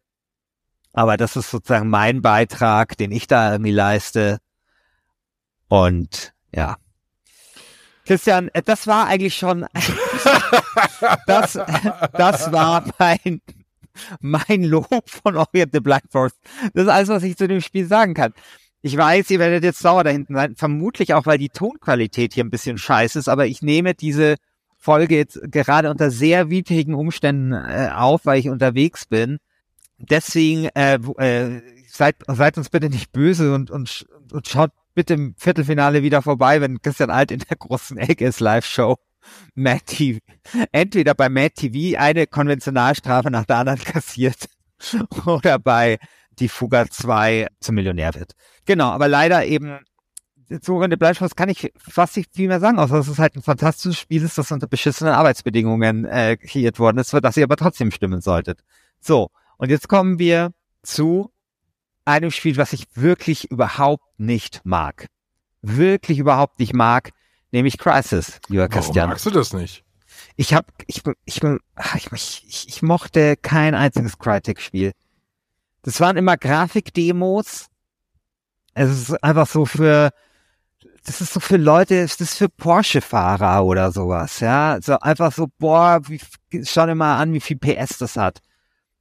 aber 0.92 1.16
das 1.16 1.36
ist 1.36 1.50
sozusagen 1.50 1.88
mein 1.88 2.20
Beitrag, 2.20 2.98
den 2.98 3.12
ich 3.12 3.26
da 3.26 3.52
irgendwie 3.52 3.70
leiste. 3.70 4.40
Und 5.68 6.34
ja. 6.54 6.76
Christian, 8.04 8.48
äh, 8.52 8.62
das 8.62 8.86
war 8.86 9.06
eigentlich 9.06 9.36
schon, 9.36 9.64
das, 11.26 11.54
das 12.12 12.52
war 12.52 12.84
mein, 12.98 13.40
mein 14.20 14.64
Lob 14.64 15.08
von 15.08 15.34
Orient 15.34 15.72
the 15.72 15.80
Blind 15.80 16.10
Forest. 16.10 16.36
Das 16.74 16.84
ist 16.84 16.90
alles, 16.90 17.08
was 17.08 17.22
ich 17.22 17.38
zu 17.38 17.48
dem 17.48 17.62
Spiel 17.62 17.86
sagen 17.86 18.12
kann. 18.12 18.34
Ich 18.80 18.96
weiß, 18.96 19.30
ihr 19.30 19.38
werdet 19.38 19.64
jetzt 19.64 19.80
sauer 19.80 20.04
da 20.04 20.10
hinten 20.10 20.34
sein. 20.34 20.54
Vermutlich 20.56 21.14
auch, 21.14 21.26
weil 21.26 21.38
die 21.38 21.48
Tonqualität 21.48 22.34
hier 22.34 22.44
ein 22.44 22.50
bisschen 22.50 22.78
scheiße 22.78 23.18
ist, 23.18 23.28
aber 23.28 23.46
ich 23.46 23.62
nehme 23.62 23.94
diese 23.94 24.36
Folge 24.76 25.16
jetzt 25.16 25.40
gerade 25.50 25.90
unter 25.90 26.10
sehr 26.10 26.50
widrigen 26.50 26.94
Umständen 26.94 27.52
äh, 27.52 27.90
auf, 27.92 28.24
weil 28.24 28.38
ich 28.38 28.48
unterwegs 28.48 29.06
bin. 29.06 29.38
Deswegen 29.98 30.66
äh, 30.74 30.94
äh, 30.94 31.60
seid, 31.88 32.16
seid 32.28 32.56
uns 32.56 32.70
bitte 32.70 32.88
nicht 32.88 33.10
böse 33.10 33.52
und, 33.54 33.70
und, 33.72 34.06
und 34.32 34.46
schaut 34.46 34.70
bitte 34.94 35.14
im 35.14 35.34
Viertelfinale 35.36 36.02
wieder 36.02 36.22
vorbei, 36.22 36.60
wenn 36.60 36.80
Christian 36.80 37.10
Alt 37.10 37.32
in 37.32 37.40
der 37.40 37.56
großen 37.56 37.98
Ecke 37.98 38.26
ist 38.26 38.40
Live-Show. 38.40 38.96
Matt 39.54 39.86
TV, 39.86 40.20
entweder 40.72 41.14
bei 41.14 41.28
Matt 41.28 41.56
TV 41.56 41.98
eine 41.98 42.26
Konventionalstrafe 42.26 43.30
nach 43.30 43.44
der 43.44 43.58
anderen 43.58 43.80
kassiert 43.84 44.48
oder 45.26 45.58
bei 45.58 45.98
die 46.40 46.48
Fuga 46.48 46.88
2 46.88 47.48
zum 47.60 47.74
Millionär 47.74 48.14
wird. 48.14 48.32
Genau, 48.64 48.88
aber 48.90 49.08
leider 49.08 49.44
eben 49.44 49.78
der 50.50 50.96
Bleischuss 50.96 51.36
kann 51.36 51.50
ich 51.50 51.72
fast 51.76 52.16
nicht 52.16 52.34
viel 52.34 52.48
mehr 52.48 52.60
sagen, 52.60 52.78
außer 52.78 52.96
dass 52.96 53.08
es 53.08 53.18
halt 53.18 53.36
ein 53.36 53.42
fantastisches 53.42 53.98
Spiel 53.98 54.22
ist, 54.22 54.38
das 54.38 54.50
unter 54.50 54.66
beschissenen 54.66 55.12
Arbeitsbedingungen 55.12 56.06
äh, 56.06 56.36
kreiert 56.36 56.78
worden 56.78 56.98
ist, 56.98 57.10
für 57.10 57.20
das 57.20 57.36
ihr 57.36 57.44
aber 57.44 57.56
trotzdem 57.56 57.90
stimmen 57.90 58.20
solltet. 58.20 58.60
So, 59.00 59.30
und 59.58 59.70
jetzt 59.70 59.88
kommen 59.88 60.18
wir 60.18 60.52
zu 60.82 61.30
einem 62.04 62.30
Spiel, 62.30 62.56
was 62.56 62.72
ich 62.72 62.86
wirklich 62.94 63.50
überhaupt 63.50 64.04
nicht 64.18 64.62
mag. 64.64 65.08
Wirklich 65.60 66.18
überhaupt 66.18 66.58
nicht 66.60 66.72
mag, 66.72 67.10
nämlich 67.52 67.76
Crisis, 67.76 68.40
lieber 68.48 68.68
Christian. 68.68 68.96
Warum 68.96 69.10
magst 69.10 69.26
du 69.26 69.30
das 69.30 69.52
nicht? 69.52 69.84
Ich 70.36 70.54
hab, 70.54 70.72
ich, 70.86 71.02
ich, 71.26 71.42
ich, 71.42 72.12
ich, 72.12 72.68
ich 72.68 72.82
mochte 72.82 73.36
kein 73.36 73.74
einziges 73.74 74.18
Crytek-Spiel. 74.18 74.92
Das 75.88 76.02
waren 76.02 76.18
immer 76.18 76.36
Grafikdemos. 76.36 77.68
Es 78.74 78.90
ist 78.90 79.24
einfach 79.24 79.46
so 79.46 79.64
für, 79.64 80.10
das 81.06 81.22
ist 81.22 81.32
so 81.32 81.40
für 81.40 81.56
Leute, 81.56 82.02
das 82.02 82.20
ist 82.20 82.36
für 82.36 82.50
Porsche-Fahrer 82.50 83.64
oder 83.64 83.90
sowas, 83.90 84.40
ja. 84.40 84.78
So 84.82 84.98
einfach 84.98 85.32
so, 85.32 85.46
boah, 85.58 86.02
wie, 86.06 86.20
schau 86.62 86.84
dir 86.84 86.94
mal 86.94 87.16
an, 87.16 87.32
wie 87.32 87.40
viel 87.40 87.56
PS 87.56 87.96
das 87.96 88.18
hat. 88.18 88.40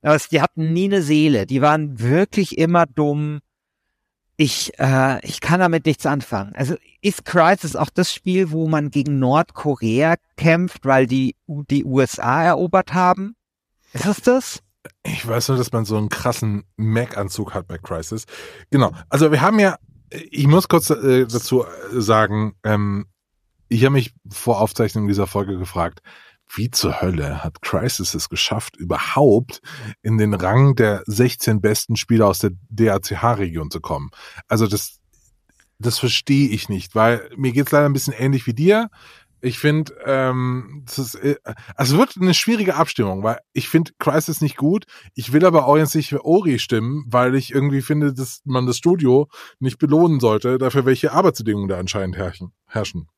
Aber 0.02 0.17
die 0.32 0.41
hatten 0.41 0.71
nie 0.71 0.86
eine 0.86 1.02
Seele. 1.02 1.45
Die 1.45 1.62
waren 1.62 2.00
wirklich 2.00 2.58
immer 2.58 2.86
dumm. 2.86 3.41
Ich, 4.38 4.80
äh, 4.80 5.19
ich 5.26 5.41
kann 5.41 5.60
damit 5.60 5.86
nichts 5.86 6.06
anfangen. 6.06 6.56
Also 6.56 6.78
ist 7.02 7.26
Crisis 7.26 7.76
auch 7.76 7.89
das 7.89 8.13
Spiel, 8.13 8.52
wo 8.52 8.69
man 8.69 8.91
gegen 8.91 9.19
Nordkorea 9.19 10.15
kämpft, 10.38 10.86
weil 10.86 11.06
die 11.06 11.36
die 11.47 11.84
USA 11.84 12.45
erobert 12.45 12.93
haben? 12.93 13.36
Ist 13.91 14.06
es 14.06 14.21
das? 14.21 14.63
Ich 15.04 15.28
weiß 15.28 15.50
nur, 15.50 15.58
dass 15.58 15.71
man 15.71 15.86
so 15.86 15.97
einen 15.97 16.10
krassen 16.10 16.63
Mac-Anzug 16.78 17.54
hat 17.54 17.67
bei 17.67 17.78
Crisis. 17.78 18.26
Genau. 18.69 18.91
Also 19.10 19.32
wir 19.32 19.41
haben 19.41 19.60
ja, 19.60 19.78
ich 20.10 20.47
muss 20.47 20.67
kurz 20.67 20.89
äh, 20.89 21.26
dazu 21.26 21.65
sagen, 21.91 22.56
ähm, 22.63 23.08
ich 23.69 23.84
habe 23.84 23.93
mich 23.93 24.13
vor 24.30 24.62
Aufzeichnung 24.62 25.08
dieser 25.08 25.28
Folge 25.28 25.58
gefragt, 25.58 26.02
wie 26.56 26.71
zur 26.71 27.02
Hölle 27.02 27.43
hat 27.43 27.62
Crisis 27.62 28.13
es 28.13 28.30
geschafft, 28.30 28.78
überhaupt 28.78 29.62
in 30.02 30.17
den 30.17 30.34
Rang 30.34 30.76
der 30.76 31.04
16 31.06 31.60
besten 31.62 31.95
Spieler 31.97 32.28
aus 32.28 32.39
der 32.39 32.52
DACH-Region 32.69 33.69
zu 33.69 33.82
kommen? 33.82 34.12
Also 34.47 34.67
das, 34.67 35.00
das 35.80 36.00
verstehe 36.00 36.50
ich 36.50 36.69
nicht, 36.69 36.95
weil 36.95 37.30
mir 37.36 37.52
geht's 37.52 37.71
leider 37.71 37.86
ein 37.86 37.93
bisschen 37.93 38.13
ähnlich 38.13 38.47
wie 38.47 38.54
dir. 38.54 38.89
Ich 39.39 39.60
finde, 39.60 39.93
ähm, 40.06 40.84
ist, 40.88 41.15
äh, 41.15 41.36
also 41.76 41.97
wird 41.97 42.15
eine 42.19 42.34
schwierige 42.34 42.76
Abstimmung, 42.76 43.23
weil 43.23 43.39
ich 43.54 43.69
finde 43.69 43.91
Crisis 44.00 44.41
nicht 44.41 44.58
gut. 44.58 44.86
Ich 45.13 45.32
will 45.32 45.45
aber 45.45 45.67
auch 45.67 45.78
jetzt 45.78 45.95
nicht 45.95 46.10
für 46.10 46.26
Ori 46.26 46.58
stimmen, 46.58 47.06
weil 47.08 47.36
ich 47.36 47.54
irgendwie 47.54 47.82
finde, 47.82 48.13
dass 48.13 48.41
man 48.45 48.65
das 48.65 48.78
Studio 48.78 49.28
nicht 49.60 49.78
belohnen 49.78 50.19
sollte, 50.19 50.58
dafür 50.58 50.86
welche 50.86 51.12
Arbeitsbedingungen 51.12 51.67
da 51.67 51.78
anscheinend 51.78 52.17
herrschen. 52.17 52.52
herrschen. 52.65 53.10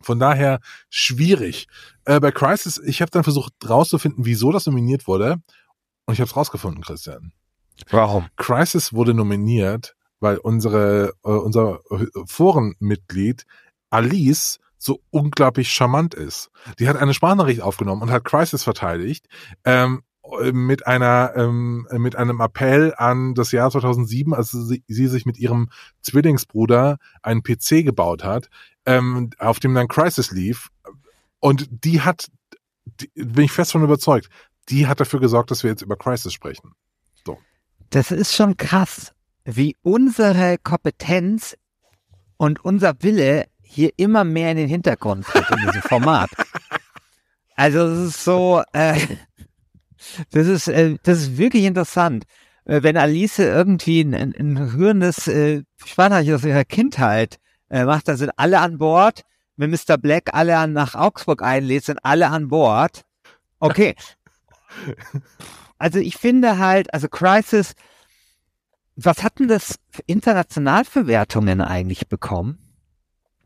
Von 0.00 0.18
daher 0.18 0.60
schwierig. 0.88 1.66
Äh, 2.04 2.20
bei 2.20 2.30
Crisis, 2.30 2.78
ich 2.78 3.02
habe 3.02 3.10
dann 3.10 3.24
versucht 3.24 3.52
rauszufinden, 3.68 4.24
wieso 4.24 4.52
das 4.52 4.66
nominiert 4.66 5.06
wurde. 5.06 5.42
Und 6.06 6.14
ich 6.14 6.20
habe 6.20 6.28
es 6.28 6.36
rausgefunden, 6.36 6.82
Christian. 6.82 7.32
Warum? 7.90 8.28
Crisis 8.36 8.92
wurde 8.92 9.12
nominiert, 9.12 9.96
weil 10.20 10.38
unsere, 10.38 11.12
äh, 11.24 11.28
unser 11.28 11.80
Forenmitglied 12.26 13.44
Alice 13.90 14.58
so 14.78 15.00
unglaublich 15.10 15.70
charmant 15.70 16.14
ist. 16.14 16.50
Die 16.78 16.88
hat 16.88 16.96
eine 16.96 17.14
Sprachnachricht 17.14 17.62
aufgenommen 17.62 18.02
und 18.02 18.10
hat 18.10 18.24
Crisis 18.24 18.62
verteidigt. 18.62 19.26
Ähm, 19.64 20.02
mit 20.52 20.86
einer 20.86 21.32
ähm, 21.36 21.86
mit 21.92 22.16
einem 22.16 22.40
Appell 22.40 22.94
an 22.96 23.34
das 23.34 23.52
Jahr 23.52 23.70
2007, 23.70 24.34
als 24.34 24.50
sie, 24.50 24.82
sie 24.88 25.06
sich 25.06 25.24
mit 25.24 25.38
ihrem 25.38 25.68
Zwillingsbruder 26.02 26.98
einen 27.22 27.42
PC 27.42 27.84
gebaut 27.84 28.24
hat, 28.24 28.48
ähm, 28.86 29.30
auf 29.38 29.60
dem 29.60 29.74
dann 29.74 29.88
Crisis 29.88 30.30
lief. 30.30 30.68
Und 31.38 31.68
die 31.70 32.00
hat, 32.00 32.28
die, 32.84 33.10
bin 33.14 33.44
ich 33.44 33.52
fest 33.52 33.72
von 33.72 33.84
überzeugt, 33.84 34.28
die 34.68 34.86
hat 34.86 35.00
dafür 35.00 35.20
gesorgt, 35.20 35.50
dass 35.50 35.62
wir 35.62 35.70
jetzt 35.70 35.82
über 35.82 35.96
Crisis 35.96 36.32
sprechen. 36.32 36.72
So. 37.24 37.38
Das 37.90 38.10
ist 38.10 38.34
schon 38.34 38.56
krass, 38.56 39.12
wie 39.44 39.76
unsere 39.82 40.58
Kompetenz 40.58 41.56
und 42.36 42.64
unser 42.64 42.94
Wille 43.00 43.46
hier 43.66 43.90
immer 43.96 44.24
mehr 44.24 44.52
in 44.52 44.56
den 44.56 44.68
Hintergrund 44.68 45.26
tritt 45.26 45.50
in 45.50 45.66
diesem 45.66 45.82
Format. 45.82 46.30
Also 47.56 47.80
es 47.80 48.08
ist 48.08 48.24
so, 48.24 48.62
äh, 48.72 49.00
das 50.30 50.46
ist, 50.46 50.68
äh, 50.68 50.96
das 51.02 51.18
ist 51.20 51.38
wirklich 51.38 51.64
interessant. 51.64 52.24
Äh, 52.64 52.82
wenn 52.82 52.96
Alice 52.96 53.38
irgendwie 53.38 54.02
ein, 54.02 54.14
ein, 54.14 54.34
ein 54.38 54.56
rührendes 54.58 55.26
äh, 55.28 55.62
Spannend 55.84 56.30
aus 56.30 56.44
ihrer 56.44 56.64
Kindheit 56.64 57.38
äh, 57.70 57.84
macht, 57.84 58.08
da 58.08 58.16
sind 58.16 58.30
alle 58.36 58.60
an 58.60 58.78
Bord. 58.78 59.22
Wenn 59.56 59.70
Mr. 59.70 59.96
Black 59.96 60.34
alle 60.34 60.68
nach 60.68 60.94
Augsburg 60.94 61.42
einlädt, 61.42 61.84
sind 61.84 61.98
alle 62.02 62.28
an 62.28 62.48
Bord. 62.48 63.04
Okay. 63.58 63.94
Also 65.78 65.98
ich 65.98 66.16
finde 66.16 66.58
halt, 66.58 66.92
also 66.92 67.08
Crisis, 67.08 67.74
was 68.96 69.22
hatten 69.22 69.48
das 69.48 69.78
international 70.06 70.84
für 70.84 71.06
Wertungen 71.06 71.60
eigentlich 71.60 72.08
bekommen? 72.08 72.65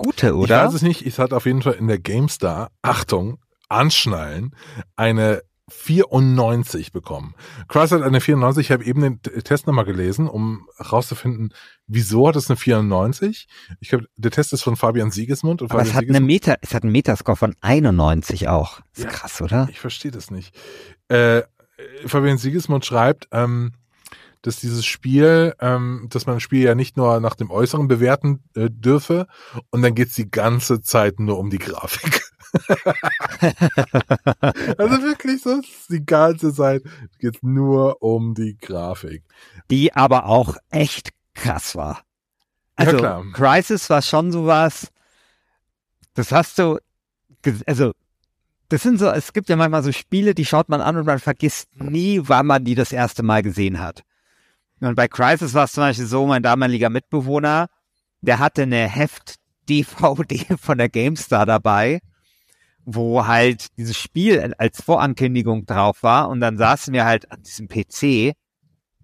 Gute, 0.03 0.35
oder? 0.35 0.63
Ich 0.63 0.67
weiß 0.67 0.75
es 0.75 0.83
nicht. 0.83 1.07
Es 1.07 1.19
hat 1.19 1.33
auf 1.33 1.47
jeden 1.47 1.63
Fall 1.63 1.75
in 1.75 1.89
der 1.89 1.99
GameStar, 1.99 2.71
Achtung, 2.83 3.39
anschnallen, 3.69 4.55
eine 4.97 5.43
94 5.71 6.93
bekommen. 6.93 7.35
Christ 7.69 7.93
hat 7.93 8.03
eine 8.03 8.21
94. 8.21 8.67
Ich 8.67 8.73
habe 8.73 8.85
eben 8.85 9.01
den 9.01 9.21
Test 9.45 9.67
nochmal 9.67 9.85
gelesen, 9.85 10.29
um 10.29 10.69
herauszufinden, 10.77 11.55
wieso 11.87 12.27
hat 12.27 12.37
es 12.37 12.49
eine 12.51 12.57
94. 12.57 13.47
Ich 13.81 13.91
glaube, 13.91 14.07
der 14.17 14.31
Test 14.31 14.53
ist 14.53 14.63
von 14.63 14.77
Fabian 14.77 15.11
Siegesmund. 15.11 15.63
Und 15.63 15.71
Aber 15.71 15.85
Fabian 15.85 15.93
es 15.93 15.97
hat, 15.97 16.17
eine 16.17 16.27
Meta, 16.27 16.57
es 16.61 16.75
hat 16.75 16.83
einen 16.83 16.93
Metascore 16.93 17.37
von 17.37 17.55
91 17.61 18.49
auch. 18.49 18.81
Ist 18.95 19.05
ja, 19.05 19.11
krass, 19.11 19.41
oder? 19.41 19.69
Ich 19.71 19.81
verstehe 19.81 20.11
das 20.11 20.31
nicht. 20.31 20.59
Äh, 21.09 21.43
Fabian 22.07 22.39
Siegesmund 22.39 22.85
schreibt, 22.85 23.29
ähm, 23.33 23.73
dass 24.43 24.57
dieses 24.57 24.87
Spiel, 24.87 25.55
ähm, 25.61 26.07
dass 26.11 26.27
man 26.27 26.37
ein 26.37 26.41
Spiel 26.41 26.63
ja 26.63 26.75
nicht 26.75 26.97
nur 26.97 27.21
nach 27.21 27.35
dem 27.35 27.51
Äußeren 27.51 27.89
bewerten 27.89 28.43
äh, 28.55 28.71
dürfe 28.71 29.27
und 29.71 29.83
dann 29.83 29.95
geht's 29.95 30.15
die 30.15 30.31
ganze 30.31 30.81
Zeit 30.81 31.21
nur 31.21 31.39
um 31.39 31.51
die 31.51 31.59
Grafik. 31.59 32.23
also 34.79 35.03
wirklich 35.03 35.43
so, 35.43 35.61
die 35.89 36.05
ganze 36.05 36.53
Zeit 36.53 36.83
geht's 37.19 37.43
nur 37.43 38.03
um 38.03 38.35
die 38.35 38.57
Grafik. 38.57 39.23
Die 39.71 39.95
aber 39.95 40.27
auch 40.27 40.57
echt 40.71 41.11
krass 41.35 41.77
war. 41.77 42.03
Also 42.77 42.99
ja, 42.99 43.23
Crisis 43.35 43.91
war 43.91 44.01
schon 44.01 44.33
sowas, 44.33 44.89
das 46.15 46.33
hast 46.33 46.59
du, 46.59 46.79
also 47.67 47.93
das 48.71 48.83
sind 48.83 48.99
so, 48.99 49.09
es 49.11 49.33
gibt 49.33 49.49
ja 49.49 49.57
manchmal 49.57 49.83
so 49.83 49.93
Spiele, 49.93 50.35
die 50.35 50.47
schaut 50.47 50.69
man 50.69 50.81
an 50.81 50.97
und 50.97 51.05
man 51.05 51.19
vergisst 51.19 51.69
nie, 51.75 52.23
wann 52.25 52.47
man 52.47 52.65
die 52.65 52.75
das 52.75 52.93
erste 52.93 53.23
Mal 53.23 53.43
gesehen 53.43 53.81
hat. 53.81 54.03
Und 54.81 54.95
bei 54.95 55.09
Crisis 55.09 55.55
war 55.55 55.65
es 55.65 55.73
zum 55.73 55.83
Beispiel 55.83 56.07
so, 56.07 56.27
mein 56.27 56.43
damaliger 56.43 56.91
Mitbewohner, 56.91 57.69
der 58.21 58.39
hatte 58.39 58.63
eine 58.63 58.89
Heft-DVD 58.89 60.57
von 60.61 60.79
der 60.79 60.89
GameStar 60.89 61.47
dabei 61.47 62.01
wo 62.85 63.27
halt 63.27 63.77
dieses 63.77 63.97
Spiel 63.97 64.55
als 64.59 64.83
Vorankündigung 64.83 65.67
drauf 65.67 66.03
war 66.03 66.29
und 66.29 66.41
dann 66.41 66.57
saßen 66.57 66.93
wir 66.93 67.05
halt 67.05 67.31
an 67.31 67.43
diesem 67.43 67.69
PC, 67.69 68.35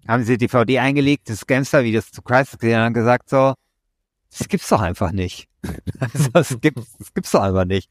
haben 0.07 0.23
sie 0.23 0.37
DVD 0.37 0.79
eingelegt, 0.79 1.29
das 1.29 1.47
Gamestar-Videos 1.47 2.11
zu 2.11 2.21
Crisis 2.21 2.57
gesehen 2.57 2.79
und 2.79 2.85
haben 2.85 2.93
gesagt 2.93 3.29
so, 3.29 3.53
das 4.29 4.47
gibt's 4.47 4.69
doch 4.69 4.81
einfach 4.81 5.11
nicht. 5.11 5.47
also, 5.99 6.29
das 6.29 6.59
gibt's, 6.61 6.97
das 6.97 7.13
gibt's 7.13 7.31
doch 7.31 7.41
einfach 7.41 7.65
nicht. 7.65 7.89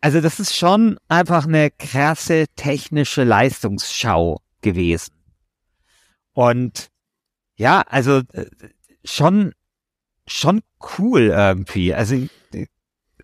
Also 0.00 0.20
das 0.20 0.38
ist 0.38 0.54
schon 0.54 0.98
einfach 1.08 1.46
eine 1.46 1.70
krasse 1.70 2.44
technische 2.56 3.24
Leistungsschau 3.24 4.40
gewesen. 4.60 5.14
Und 6.34 6.90
ja, 7.58 7.82
also 7.82 8.22
äh, 8.32 8.46
schon 9.04 9.52
schon 10.26 10.62
cool 10.98 11.22
irgendwie. 11.22 11.94
Also 11.94 12.16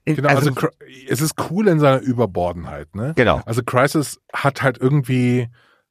Genau, 0.06 0.28
also, 0.28 0.50
also, 0.50 0.68
es 1.08 1.22
ist 1.22 1.34
cool 1.50 1.66
in 1.66 1.80
seiner 1.80 2.00
Überbordenheit, 2.00 2.94
ne? 2.94 3.14
Genau. 3.16 3.40
Also 3.46 3.62
Crisis 3.62 4.20
hat 4.34 4.60
halt 4.60 4.76
irgendwie 4.76 5.48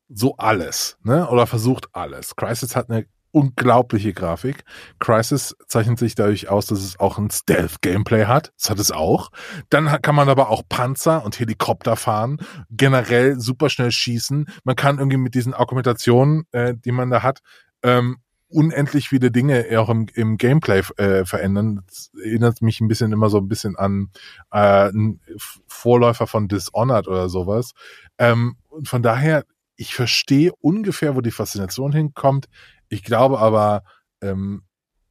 so 0.08 0.36
alles, 0.38 0.99
ne? 1.01 1.27
Oder 1.29 1.47
versucht 1.47 1.88
alles. 1.93 2.36
Crisis 2.36 2.75
hat 2.75 2.91
eine 2.91 3.08
unglaubliche 3.32 4.13
Grafik. 4.13 4.63
Crisis 4.99 5.56
zeichnet 5.67 5.97
sich 5.97 6.13
dadurch 6.13 6.47
aus, 6.47 6.67
dass 6.67 6.79
es 6.79 6.99
auch 6.99 7.17
ein 7.17 7.32
Stealth-Gameplay 7.32 8.25
hat. 8.25 8.53
Das 8.60 8.69
hat 8.69 8.79
es 8.79 8.91
auch. 8.91 9.32
Dann 9.69 9.88
kann 10.03 10.13
man 10.13 10.29
aber 10.29 10.49
auch 10.49 10.62
Panzer 10.69 11.25
und 11.25 11.39
Helikopter 11.39 11.95
fahren, 11.95 12.38
generell 12.69 13.39
super 13.39 13.71
schnell 13.71 13.91
schießen. 13.91 14.47
Man 14.63 14.75
kann 14.75 14.99
irgendwie 14.99 15.17
mit 15.17 15.34
diesen 15.34 15.56
Argumentationen, 15.56 16.43
äh, 16.51 16.75
die 16.75 16.91
man 16.91 17.10
da 17.10 17.23
hat, 17.23 17.39
ähm, 17.82 18.17
unendlich 18.54 19.10
viele 19.10 19.32
Dinge 19.32 19.66
auch 19.80 19.89
im, 19.89 20.08
im 20.13 20.38
Gameplay 20.38 20.82
äh, 20.98 21.26
verändern. 21.26 21.82
Das 21.88 22.12
erinnert 22.24 22.62
mich 22.62 22.80
ein 22.82 22.88
bisschen 22.88 23.12
immer 23.12 23.30
so 23.30 23.38
ein 23.38 23.48
bisschen 23.48 23.76
an 23.76 24.10
äh, 24.52 24.89
ein 24.89 25.20
Vorläufer 25.68 26.28
von 26.28 26.48
Dishonored 26.48 27.08
oder 27.08 27.30
sowas. 27.30 27.72
Ähm, 28.18 28.58
von 28.84 29.02
daher, 29.04 29.46
ich 29.76 29.96
verstehe 29.96 30.52
ungefähr, 30.60 31.16
wo 31.16 31.22
die 31.22 31.32
Faszination 31.32 31.92
hinkommt. 31.92 32.48
Ich 32.89 33.04
glaube 33.04 33.39
aber, 33.39 33.84
ähm, 34.22 34.63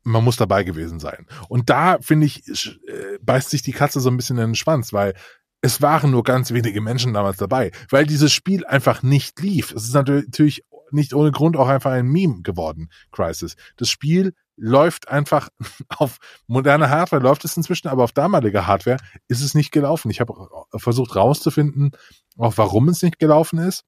man 0.04 0.24
muss 0.24 0.36
dabei 0.36 0.64
gewesen 0.64 1.00
sein. 1.00 1.26
Und 1.48 1.70
da, 1.70 1.98
finde 2.00 2.26
ich, 2.26 2.48
äh, 2.48 3.18
beißt 3.22 3.50
sich 3.50 3.62
die 3.62 3.72
Katze 3.72 4.00
so 4.00 4.10
ein 4.10 4.16
bisschen 4.16 4.38
in 4.38 4.50
den 4.50 4.54
Schwanz, 4.54 4.92
weil 4.92 5.14
es 5.60 5.80
waren 5.80 6.10
nur 6.10 6.24
ganz 6.24 6.52
wenige 6.52 6.80
Menschen 6.80 7.14
damals 7.14 7.36
dabei, 7.36 7.70
weil 7.88 8.04
dieses 8.04 8.32
Spiel 8.32 8.66
einfach 8.66 9.02
nicht 9.02 9.40
lief. 9.40 9.72
Es 9.72 9.84
ist 9.84 9.94
natürlich 9.94 10.64
nicht 10.92 11.14
ohne 11.14 11.30
Grund 11.30 11.56
auch 11.56 11.68
einfach 11.68 11.92
ein 11.92 12.06
Meme 12.06 12.42
geworden, 12.42 12.90
Crisis. 13.10 13.56
Das 13.76 13.88
Spiel 13.88 14.34
läuft 14.56 15.08
einfach 15.08 15.48
auf 15.88 16.18
moderne 16.46 16.90
Hardware, 16.90 17.22
läuft 17.22 17.44
es 17.44 17.56
inzwischen, 17.56 17.88
aber 17.88 18.04
auf 18.04 18.12
damalige 18.12 18.66
Hardware 18.66 18.98
ist 19.28 19.42
es 19.42 19.54
nicht 19.54 19.72
gelaufen. 19.72 20.10
Ich 20.10 20.20
habe 20.20 20.34
versucht 20.76 21.16
rauszufinden, 21.16 21.92
auch 22.36 22.56
warum 22.56 22.88
es 22.88 23.02
nicht 23.02 23.18
gelaufen 23.18 23.58
ist. 23.58 23.84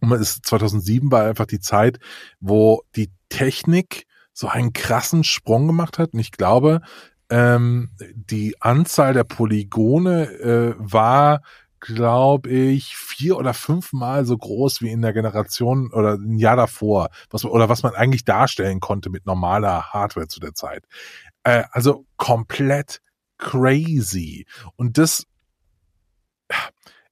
Und 0.00 0.12
es 0.12 0.40
2007 0.42 1.10
war 1.10 1.24
einfach 1.24 1.46
die 1.46 1.60
Zeit, 1.60 1.98
wo 2.40 2.82
die 2.96 3.10
Technik 3.28 4.06
so 4.32 4.48
einen 4.48 4.72
krassen 4.74 5.24
Sprung 5.24 5.66
gemacht 5.66 5.98
hat. 5.98 6.12
Und 6.12 6.20
ich 6.20 6.32
glaube, 6.32 6.82
ähm, 7.30 7.90
die 8.14 8.60
Anzahl 8.60 9.14
der 9.14 9.24
Polygone 9.24 10.30
äh, 10.32 10.74
war, 10.78 11.40
glaube 11.86 12.50
ich, 12.50 12.96
vier 12.96 13.36
oder 13.36 13.54
fünfmal 13.54 14.24
so 14.24 14.36
groß 14.36 14.82
wie 14.82 14.90
in 14.90 15.02
der 15.02 15.12
Generation 15.12 15.92
oder 15.92 16.14
ein 16.14 16.38
Jahr 16.38 16.56
davor, 16.56 17.10
was, 17.30 17.44
oder 17.44 17.68
was 17.68 17.82
man 17.82 17.94
eigentlich 17.94 18.24
darstellen 18.24 18.80
konnte 18.80 19.08
mit 19.08 19.26
normaler 19.26 19.92
Hardware 19.92 20.28
zu 20.28 20.40
der 20.40 20.54
Zeit. 20.54 20.84
Äh, 21.44 21.64
also 21.70 22.06
komplett 22.16 23.00
crazy. 23.38 24.46
Und 24.76 24.98
das 24.98 25.26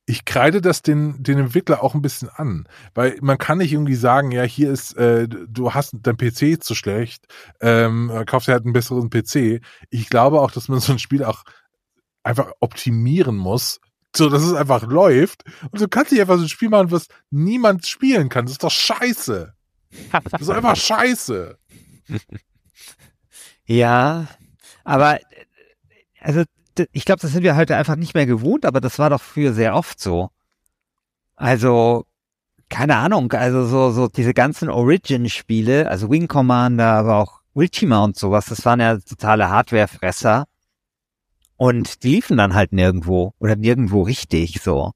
ich 0.07 0.27
kreide 0.27 0.61
das 0.61 0.83
den, 0.83 1.23
den 1.23 1.39
Entwickler 1.39 1.83
auch 1.83 1.95
ein 1.95 2.03
bisschen 2.03 2.29
an, 2.29 2.69
weil 2.95 3.17
man 3.23 3.39
kann 3.39 3.59
nicht 3.59 3.73
irgendwie 3.73 3.95
sagen, 3.95 4.33
ja, 4.33 4.43
hier 4.43 4.71
ist, 4.71 4.95
äh, 4.99 5.27
du 5.29 5.73
hast 5.73 5.95
dein 6.03 6.19
PC 6.19 6.63
zu 6.63 6.75
schlecht, 6.75 7.25
ähm, 7.63 8.13
kaufst 8.27 8.49
dir 8.49 8.53
halt 8.53 8.65
einen 8.65 8.75
besseren 8.75 9.09
PC. 9.09 9.63
Ich 9.89 10.11
glaube 10.11 10.41
auch, 10.41 10.51
dass 10.51 10.69
man 10.69 10.81
so 10.81 10.93
ein 10.93 10.99
Spiel 10.99 11.25
auch 11.25 11.45
einfach 12.23 12.53
optimieren 12.61 13.37
muss, 13.37 13.81
so 14.17 14.29
dass 14.29 14.43
es 14.43 14.55
einfach 14.55 14.83
läuft. 14.87 15.45
Und 15.71 15.81
du 15.81 15.89
kannst 15.89 16.13
nicht 16.13 16.21
einfach 16.21 16.37
so 16.37 16.43
ein 16.43 16.49
Spiel 16.49 16.69
machen, 16.69 16.91
was 16.91 17.09
niemand 17.31 17.87
spielen 17.87 18.29
kann. 18.29 18.47
Das 18.47 18.53
ist 18.53 18.65
doch 18.65 18.71
scheiße. 18.71 19.55
Das 20.31 20.43
ist 20.43 20.51
einfach 20.51 20.77
scheiße. 20.77 21.59
Ja, 23.67 24.27
aber 24.85 25.21
also 26.21 26.45
ich 26.93 27.05
glaube, 27.05 27.21
das 27.21 27.33
sind 27.33 27.43
wir 27.43 27.57
heute 27.57 27.77
einfach 27.77 27.97
nicht 27.97 28.15
mehr 28.15 28.27
gewohnt, 28.27 28.67
aber 28.67 28.81
das 28.81 28.99
war 28.99 29.11
doch 29.11 29.21
früher 29.23 29.53
sehr 29.53 29.75
oft 29.75 30.01
so. 30.01 30.31
Also, 31.37 32.05
keine 32.69 32.97
Ahnung, 32.97 33.33
also 33.33 33.65
so, 33.67 33.91
so 33.91 34.09
diese 34.09 34.35
ganzen 34.35 34.69
Origin-Spiele, 34.69 35.89
also 35.89 36.11
Wing 36.11 36.29
Commander, 36.29 36.93
aber 36.93 37.17
auch 37.17 37.41
Ultima 37.55 38.03
und 38.05 38.17
sowas, 38.17 38.47
das 38.47 38.65
waren 38.65 38.81
ja 38.81 38.99
totale 38.99 39.49
Hardwarefresser. 39.49 40.47
Und 41.57 42.03
die 42.03 42.17
liefen 42.17 42.37
dann 42.37 42.55
halt 42.55 42.73
nirgendwo 42.73 43.35
oder 43.39 43.57
nirgendwo 43.57 44.03
richtig 44.03 44.61
so. 44.63 44.93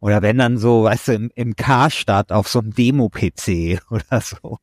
Oder 0.00 0.22
wenn 0.22 0.38
dann 0.38 0.58
so, 0.58 0.84
weißt 0.84 1.08
du, 1.08 1.12
im, 1.12 1.30
im 1.34 1.56
Karstadt 1.56 2.32
auf 2.32 2.48
so 2.48 2.60
einem 2.60 2.74
Demo-PC 2.74 3.80
oder 3.90 4.20
so. 4.20 4.58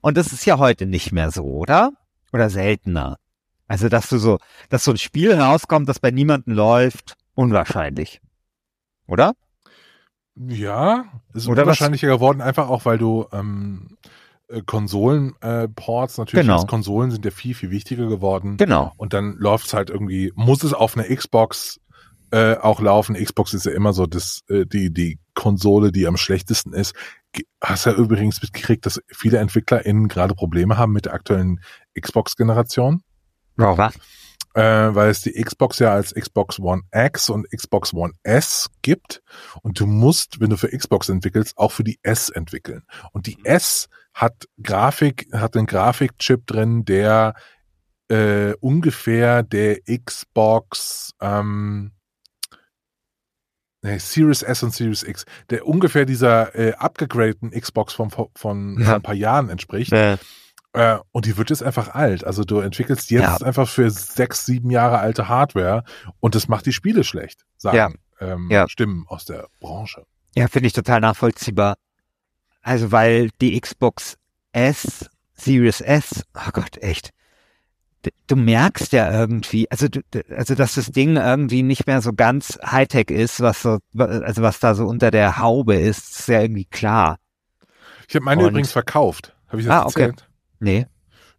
Und 0.00 0.16
das 0.16 0.32
ist 0.32 0.44
ja 0.44 0.58
heute 0.58 0.86
nicht 0.86 1.12
mehr 1.12 1.30
so, 1.30 1.44
oder? 1.44 1.92
Oder 2.32 2.50
seltener. 2.50 3.16
Also, 3.66 3.88
dass 3.88 4.08
du 4.08 4.18
so, 4.18 4.38
dass 4.68 4.84
so 4.84 4.90
ein 4.90 4.98
Spiel 4.98 5.32
rauskommt, 5.32 5.88
das 5.88 6.00
bei 6.00 6.10
niemandem 6.10 6.54
läuft, 6.54 7.16
unwahrscheinlich. 7.34 8.20
Oder? 9.06 9.34
Ja, 10.34 11.04
ist 11.34 11.48
Oder 11.48 11.62
unwahrscheinlicher 11.62 12.08
was? 12.08 12.16
geworden, 12.16 12.40
einfach 12.40 12.68
auch, 12.68 12.84
weil 12.84 12.98
du 12.98 13.26
ähm, 13.32 13.96
äh, 14.04 14.08
Konsolen-Ports, 14.66 16.18
äh, 16.18 16.20
natürlich 16.20 16.46
genau. 16.46 16.64
Konsolen 16.64 17.10
sind 17.10 17.24
ja 17.24 17.30
viel, 17.30 17.54
viel 17.54 17.70
wichtiger 17.70 18.08
geworden. 18.08 18.56
Genau. 18.56 18.92
Und 18.96 19.12
dann 19.12 19.36
läuft's 19.38 19.72
halt 19.72 19.90
irgendwie, 19.90 20.32
muss 20.34 20.62
es 20.64 20.72
auf 20.72 20.96
einer 20.96 21.14
Xbox 21.14 21.80
äh, 22.30 22.56
auch 22.56 22.80
laufen. 22.80 23.16
Xbox 23.16 23.54
ist 23.54 23.66
ja 23.66 23.72
immer 23.72 23.92
so 23.92 24.06
das, 24.06 24.42
äh, 24.48 24.66
die, 24.66 24.92
die 24.92 25.18
Konsole, 25.34 25.92
die 25.92 26.06
am 26.06 26.16
schlechtesten 26.16 26.72
ist. 26.72 26.94
Hast 27.62 27.86
ja 27.86 27.92
übrigens 27.92 28.42
mitgekriegt, 28.42 28.86
dass 28.86 29.00
viele 29.08 29.38
EntwicklerInnen 29.38 30.08
gerade 30.08 30.34
Probleme 30.34 30.76
haben 30.76 30.92
mit 30.92 31.06
der 31.06 31.14
aktuellen 31.14 31.60
Xbox-Generation? 31.98 33.02
Wow, 33.56 33.78
was? 33.78 33.94
Äh, 34.54 34.94
weil 34.94 35.10
es 35.10 35.20
die 35.20 35.32
Xbox 35.32 35.78
ja 35.78 35.92
als 35.92 36.12
Xbox 36.12 36.58
One 36.58 36.82
X 36.92 37.30
und 37.30 37.48
Xbox 37.50 37.94
One 37.94 38.14
S 38.24 38.68
gibt. 38.82 39.22
Und 39.62 39.78
du 39.78 39.86
musst, 39.86 40.40
wenn 40.40 40.50
du 40.50 40.56
für 40.56 40.76
Xbox 40.76 41.08
entwickelst, 41.08 41.56
auch 41.56 41.70
für 41.70 41.84
die 41.84 42.00
S 42.02 42.30
entwickeln. 42.30 42.82
Und 43.12 43.26
die 43.26 43.38
S 43.44 43.88
hat 44.14 44.46
Grafik, 44.62 45.28
hat 45.32 45.56
einen 45.56 45.66
Grafikchip 45.66 46.46
drin, 46.46 46.84
der 46.84 47.34
äh, 48.08 48.54
ungefähr 48.60 49.42
der 49.42 49.78
Xbox 49.82 51.12
ähm, 51.20 51.92
nee, 53.82 53.98
Series 53.98 54.42
S 54.42 54.62
und 54.62 54.74
Series 54.74 55.02
X, 55.02 55.24
der 55.48 55.66
ungefähr 55.66 56.04
dieser 56.04 56.54
äh, 56.54 56.74
abgegradeten 56.74 57.50
Xbox 57.50 57.94
von, 57.94 58.10
von, 58.10 58.80
ja. 58.80 58.96
ein 58.96 59.02
paar 59.02 59.14
Jahren 59.14 59.48
entspricht. 59.48 59.92
Ja. 59.92 60.18
Äh, 60.72 60.98
und 61.12 61.26
die 61.26 61.36
wird 61.36 61.50
jetzt 61.50 61.62
einfach 61.62 61.94
alt. 61.94 62.24
Also 62.24 62.44
du 62.44 62.60
entwickelst 62.60 63.10
jetzt 63.10 63.40
ja. 63.40 63.46
einfach 63.46 63.68
für 63.68 63.90
sechs, 63.90 64.46
sieben 64.46 64.70
Jahre 64.70 64.98
alte 64.98 65.28
Hardware 65.28 65.84
und 66.20 66.34
das 66.34 66.48
macht 66.48 66.66
die 66.66 66.72
Spiele 66.72 67.04
schlecht, 67.04 67.44
sagen 67.56 67.76
ja. 67.76 67.90
Ähm, 68.20 68.48
ja. 68.50 68.68
Stimmen 68.68 69.04
aus 69.08 69.24
der 69.24 69.48
Branche. 69.60 70.04
Ja, 70.36 70.46
finde 70.46 70.68
ich 70.68 70.72
total 70.72 71.00
nachvollziehbar. 71.00 71.76
Also 72.62 72.92
weil 72.92 73.30
die 73.40 73.58
Xbox 73.58 74.16
S, 74.52 75.08
Series 75.34 75.80
S, 75.80 76.24
oh 76.34 76.50
Gott, 76.52 76.76
echt. 76.80 77.10
Du 78.26 78.36
merkst 78.36 78.92
ja 78.92 79.12
irgendwie, 79.12 79.70
also, 79.70 79.86
also 80.34 80.54
dass 80.54 80.74
das 80.74 80.90
Ding 80.90 81.16
irgendwie 81.16 81.62
nicht 81.62 81.86
mehr 81.86 82.00
so 82.00 82.12
ganz 82.14 82.58
Hightech 82.64 83.10
ist, 83.10 83.40
was 83.40 83.62
so, 83.62 83.78
also 83.96 84.42
was 84.42 84.58
da 84.58 84.74
so 84.74 84.86
unter 84.86 85.10
der 85.10 85.38
Haube 85.38 85.74
ist, 85.74 86.20
ist 86.20 86.28
ja 86.28 86.40
irgendwie 86.40 86.64
klar. 86.64 87.18
Ich 88.08 88.14
habe 88.14 88.24
meine 88.24 88.42
und, 88.42 88.50
übrigens 88.50 88.72
verkauft. 88.72 89.36
Habe 89.48 89.60
ich 89.60 89.66
das 89.66 89.76
ah, 89.76 89.82
erzählt? 89.84 90.12
Okay. 90.12 90.24
Nee. 90.60 90.86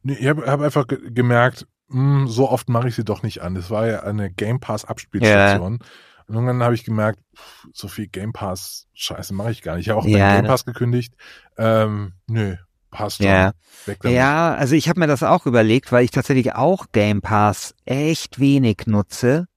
Nee, 0.03 0.13
ich 0.13 0.27
habe 0.27 0.45
hab 0.45 0.61
einfach 0.61 0.87
ge 0.87 0.99
gemerkt, 1.11 1.67
mh, 1.87 2.21
hm, 2.21 2.27
so 2.27 2.49
oft 2.49 2.69
mache 2.69 2.87
ich 2.87 2.95
sie 2.95 3.03
doch 3.03 3.23
nicht 3.23 3.41
an. 3.41 3.55
Das 3.55 3.69
war 3.69 3.87
ja 3.87 4.03
eine 4.03 4.31
Game 4.31 4.59
Pass 4.59 4.85
Abspielstation. 4.85 5.73
Yeah. 5.73 5.87
Und 6.27 6.35
irgendwann 6.35 6.63
habe 6.63 6.75
ich 6.75 6.83
gemerkt, 6.83 7.19
pff, 7.35 7.67
so 7.73 7.87
viel 7.87 8.07
Game 8.07 8.33
Pass 8.33 8.87
Scheiße 8.93 9.33
mache 9.33 9.51
ich 9.51 9.61
gar 9.61 9.75
nicht. 9.75 9.87
Ich 9.87 9.89
habe 9.89 9.99
auch 9.99 10.05
yeah, 10.05 10.35
Game 10.35 10.47
Pass 10.47 10.65
gekündigt. 10.65 11.13
Ähm, 11.57 12.13
nö, 12.27 12.55
passt 12.91 13.19
ja. 13.21 13.51
Ja, 14.03 14.53
also 14.53 14.75
ich 14.75 14.89
habe 14.89 14.99
mir 14.99 15.07
das 15.07 15.23
auch 15.23 15.45
überlegt, 15.45 15.91
weil 15.91 16.03
ich 16.03 16.11
tatsächlich 16.11 16.53
auch 16.53 16.87
Game 16.91 17.21
Pass 17.21 17.73
echt 17.85 18.39
wenig 18.39 18.85
nutze. 18.85 19.47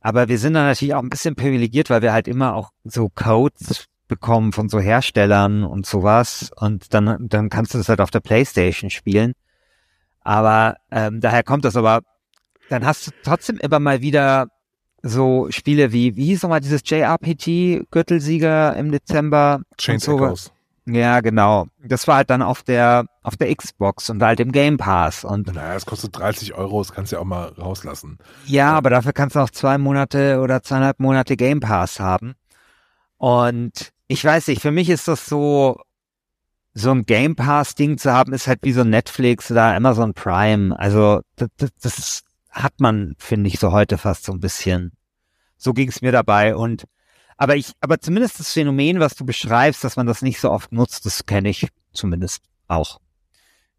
Aber 0.00 0.28
wir 0.28 0.38
sind 0.38 0.54
da 0.54 0.64
natürlich 0.64 0.94
auch 0.94 1.02
ein 1.02 1.10
bisschen 1.10 1.34
privilegiert, 1.34 1.90
weil 1.90 2.02
wir 2.02 2.12
halt 2.12 2.28
immer 2.28 2.54
auch 2.54 2.70
so 2.84 3.08
Codes 3.08 3.86
bekommen 4.08 4.52
von 4.52 4.68
so 4.68 4.78
Herstellern 4.78 5.64
und 5.64 5.86
sowas 5.86 6.50
und 6.56 6.92
dann, 6.92 7.28
dann 7.28 7.48
kannst 7.48 7.72
du 7.72 7.78
das 7.78 7.88
halt 7.88 8.00
auf 8.00 8.10
der 8.10 8.20
Playstation 8.20 8.90
spielen. 8.90 9.32
Aber 10.20 10.76
ähm, 10.90 11.20
daher 11.20 11.42
kommt 11.42 11.64
das 11.64 11.76
aber, 11.76 12.02
dann 12.68 12.84
hast 12.84 13.06
du 13.06 13.10
trotzdem 13.22 13.56
immer 13.58 13.78
mal 13.78 14.02
wieder 14.02 14.48
so 15.02 15.48
Spiele 15.50 15.92
wie, 15.92 16.16
wie 16.16 16.26
hieß 16.26 16.42
nochmal 16.42 16.60
dieses 16.60 16.82
JRPG 16.84 17.84
Gürtelsieger 17.90 18.76
im 18.76 18.92
Dezember? 18.92 19.62
Chains 19.76 20.04
so. 20.04 20.16
Echoes. 20.16 20.52
Ja, 20.84 21.20
genau. 21.20 21.66
Das 21.84 22.08
war 22.08 22.16
halt 22.16 22.30
dann 22.30 22.42
auf 22.42 22.64
der, 22.64 23.06
auf 23.22 23.36
der 23.36 23.54
Xbox 23.54 24.10
und 24.10 24.20
halt 24.22 24.40
im 24.40 24.50
Game 24.50 24.78
Pass 24.78 25.24
und. 25.24 25.46
Naja, 25.54 25.74
es 25.74 25.86
kostet 25.86 26.16
30 26.18 26.54
Euro, 26.54 26.80
das 26.80 26.92
kannst 26.92 27.12
du 27.12 27.16
ja 27.16 27.22
auch 27.22 27.26
mal 27.26 27.48
rauslassen. 27.50 28.18
Ja, 28.46 28.72
aber 28.72 28.90
dafür 28.90 29.12
kannst 29.12 29.36
du 29.36 29.40
auch 29.40 29.50
zwei 29.50 29.78
Monate 29.78 30.40
oder 30.40 30.62
zweieinhalb 30.62 30.98
Monate 30.98 31.36
Game 31.36 31.60
Pass 31.60 32.00
haben. 32.00 32.34
Und 33.16 33.92
ich 34.08 34.24
weiß 34.24 34.48
nicht, 34.48 34.60
für 34.60 34.72
mich 34.72 34.90
ist 34.90 35.06
das 35.06 35.26
so, 35.26 35.80
so 36.74 36.90
ein 36.90 37.04
Game 37.06 37.36
Pass-Ding 37.36 37.98
zu 37.98 38.12
haben, 38.12 38.32
ist 38.32 38.48
halt 38.48 38.60
wie 38.62 38.72
so 38.72 38.82
Netflix 38.82 39.52
oder 39.52 39.74
Amazon 39.74 40.14
Prime. 40.14 40.76
Also 40.76 41.20
das, 41.36 41.48
das, 41.56 41.70
das 41.80 42.22
hat 42.52 42.74
man, 42.78 43.14
finde 43.18 43.48
ich, 43.48 43.58
so 43.58 43.72
heute 43.72 43.98
fast 43.98 44.24
so 44.24 44.32
ein 44.32 44.40
bisschen. 44.40 44.92
So 45.56 45.72
ging 45.72 45.88
es 45.88 46.02
mir 46.02 46.12
dabei. 46.12 46.54
Und 46.54 46.84
Aber 47.36 47.56
ich, 47.56 47.72
aber 47.80 48.00
zumindest 48.00 48.38
das 48.38 48.52
Phänomen, 48.52 49.00
was 49.00 49.14
du 49.14 49.24
beschreibst, 49.24 49.82
dass 49.82 49.96
man 49.96 50.06
das 50.06 50.22
nicht 50.22 50.38
so 50.38 50.50
oft 50.50 50.70
nutzt, 50.70 51.06
das 51.06 51.26
kenne 51.26 51.48
ich 51.48 51.68
zumindest 51.92 52.42
auch. 52.68 53.00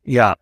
Ja. 0.04 0.36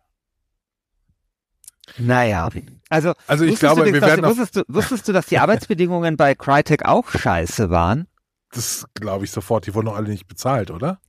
Naja. 1.98 2.48
Also, 2.88 3.12
Also 3.26 3.44
ich 3.44 3.58
glaube, 3.58 3.84
du, 3.84 3.92
wir 3.92 4.00
dass, 4.00 4.10
werden 4.10 4.24
wusstest, 4.24 4.56
du, 4.56 4.62
wusstest 4.68 5.06
du, 5.08 5.12
dass 5.12 5.26
die 5.26 5.38
Arbeitsbedingungen 5.40 6.16
bei 6.16 6.34
Crytek 6.34 6.84
auch 6.84 7.08
scheiße 7.08 7.70
waren? 7.70 8.06
das 8.52 8.86
glaube 8.94 9.24
ich 9.24 9.30
sofort, 9.30 9.66
die 9.66 9.74
wurden 9.74 9.86
doch 9.86 9.96
alle 9.96 10.10
nicht 10.10 10.28
bezahlt, 10.28 10.70
oder? 10.70 11.00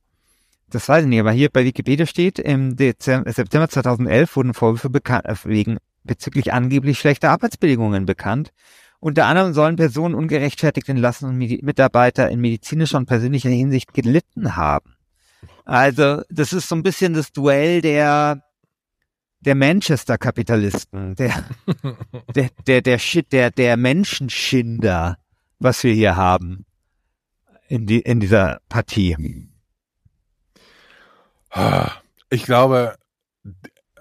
Das 0.70 0.88
weiß 0.88 1.04
ich 1.04 1.08
nicht, 1.08 1.20
aber 1.20 1.32
hier 1.32 1.50
bei 1.50 1.64
Wikipedia 1.64 2.06
steht, 2.06 2.38
im 2.38 2.74
Dezember, 2.74 3.30
September 3.30 3.68
2011 3.68 4.34
wurden 4.34 4.54
Vorwürfe 4.54 4.90
bekannt, 4.90 5.26
äh, 5.26 5.36
wegen 5.44 5.78
bezüglich 6.04 6.52
angeblich 6.52 6.98
schlechter 6.98 7.30
Arbeitsbedingungen 7.30 8.06
bekannt. 8.06 8.52
Unter 9.00 9.26
anderem 9.26 9.52
sollen 9.52 9.76
Personen 9.76 10.14
ungerechtfertigt 10.14 10.88
entlassen 10.88 11.28
und 11.28 11.36
Medi 11.36 11.60
Mitarbeiter 11.62 12.30
in 12.30 12.40
medizinischer 12.40 12.98
und 12.98 13.06
persönlicher 13.06 13.50
Hinsicht 13.50 13.92
gelitten 13.92 14.56
haben. 14.56 14.96
Also, 15.64 16.22
das 16.30 16.52
ist 16.52 16.68
so 16.68 16.74
ein 16.74 16.82
bisschen 16.82 17.14
das 17.14 17.32
Duell 17.32 17.80
der, 17.80 18.42
der 19.40 19.54
Manchester-Kapitalisten, 19.54 21.16
der, 21.16 21.44
der, 22.34 22.50
der, 22.66 22.82
der 22.82 22.98
Shit, 22.98 23.32
der, 23.32 23.50
der 23.50 23.76
Menschenschinder, 23.76 25.18
was 25.58 25.84
wir 25.84 25.92
hier 25.92 26.16
haben 26.16 26.64
in, 27.68 27.86
die, 27.86 28.00
in 28.00 28.20
dieser 28.20 28.60
Partie. 28.68 29.16
Ich 32.30 32.44
glaube, 32.44 32.96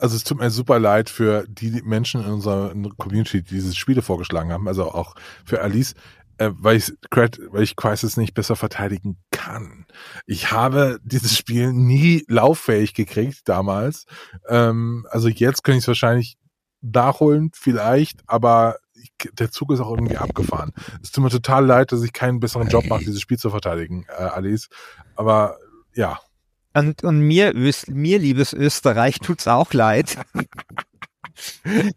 also 0.03 0.17
es 0.17 0.25
tut 0.25 0.39
mir 0.39 0.51
super 0.51 0.79
leid 0.79 1.09
für 1.09 1.45
die 1.47 1.81
Menschen 1.81 2.21
in 2.25 2.29
unserer 2.29 2.73
Community, 2.97 3.41
die 3.41 3.55
diese 3.55 3.73
Spiele 3.73 4.01
vorgeschlagen 4.01 4.51
haben, 4.51 4.67
also 4.67 4.91
auch 4.91 5.15
für 5.45 5.61
Alice, 5.61 5.95
äh, 6.39 6.49
weil 6.55 6.75
ich 6.75 6.91
weil 7.07 7.63
ich 7.63 7.77
Crisis 7.77 8.17
nicht 8.17 8.33
besser 8.33 8.57
verteidigen 8.57 9.17
kann. 9.31 9.85
Ich 10.25 10.51
habe 10.51 10.99
dieses 11.05 11.37
Spiel 11.37 11.71
nie 11.71 12.25
lauffähig 12.27 12.93
gekriegt 12.93 13.43
damals. 13.45 14.03
Ähm, 14.49 15.07
also 15.09 15.29
jetzt 15.29 15.63
könnte 15.63 15.77
ich 15.77 15.83
es 15.85 15.87
wahrscheinlich 15.87 16.35
nachholen, 16.81 17.51
vielleicht, 17.53 18.23
aber 18.27 18.75
ich, 18.93 19.13
der 19.31 19.51
Zug 19.51 19.71
ist 19.71 19.79
auch 19.79 19.91
irgendwie 19.91 20.17
abgefahren. 20.17 20.73
Es 21.01 21.11
tut 21.11 21.23
mir 21.23 21.29
total 21.29 21.65
leid, 21.65 21.93
dass 21.93 22.03
ich 22.03 22.11
keinen 22.11 22.41
besseren 22.41 22.67
Job 22.67 22.87
mache, 22.87 23.05
dieses 23.05 23.21
Spiel 23.21 23.37
zu 23.37 23.49
verteidigen, 23.49 24.05
äh, 24.09 24.23
Alice. 24.23 24.67
Aber 25.15 25.55
ja, 25.93 26.19
Und, 26.73 27.03
und 27.03 27.19
mir, 27.19 27.55
Öst, 27.55 27.89
mir, 27.89 28.19
liebes 28.19 28.53
Österreich, 28.53 29.19
tut's 29.19 29.47
auch 29.47 29.73
leid. 29.73 30.17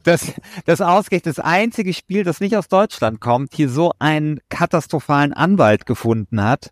dass 0.03 0.33
das 0.67 0.81
ausgerechnet 0.81 1.39
das 1.39 1.45
einzige 1.45 1.95
Spiel, 1.95 2.25
das 2.25 2.41
nicht 2.41 2.57
aus 2.57 2.69
Deutschland 2.69 3.21
kommt, 3.21 3.55
hier 3.55 3.69
so 3.69 3.93
einen 3.99 4.41
katastrophalen 4.49 5.33
Anwalt 5.33 5.87
gefunden 5.87 6.43
hat. 6.43 6.71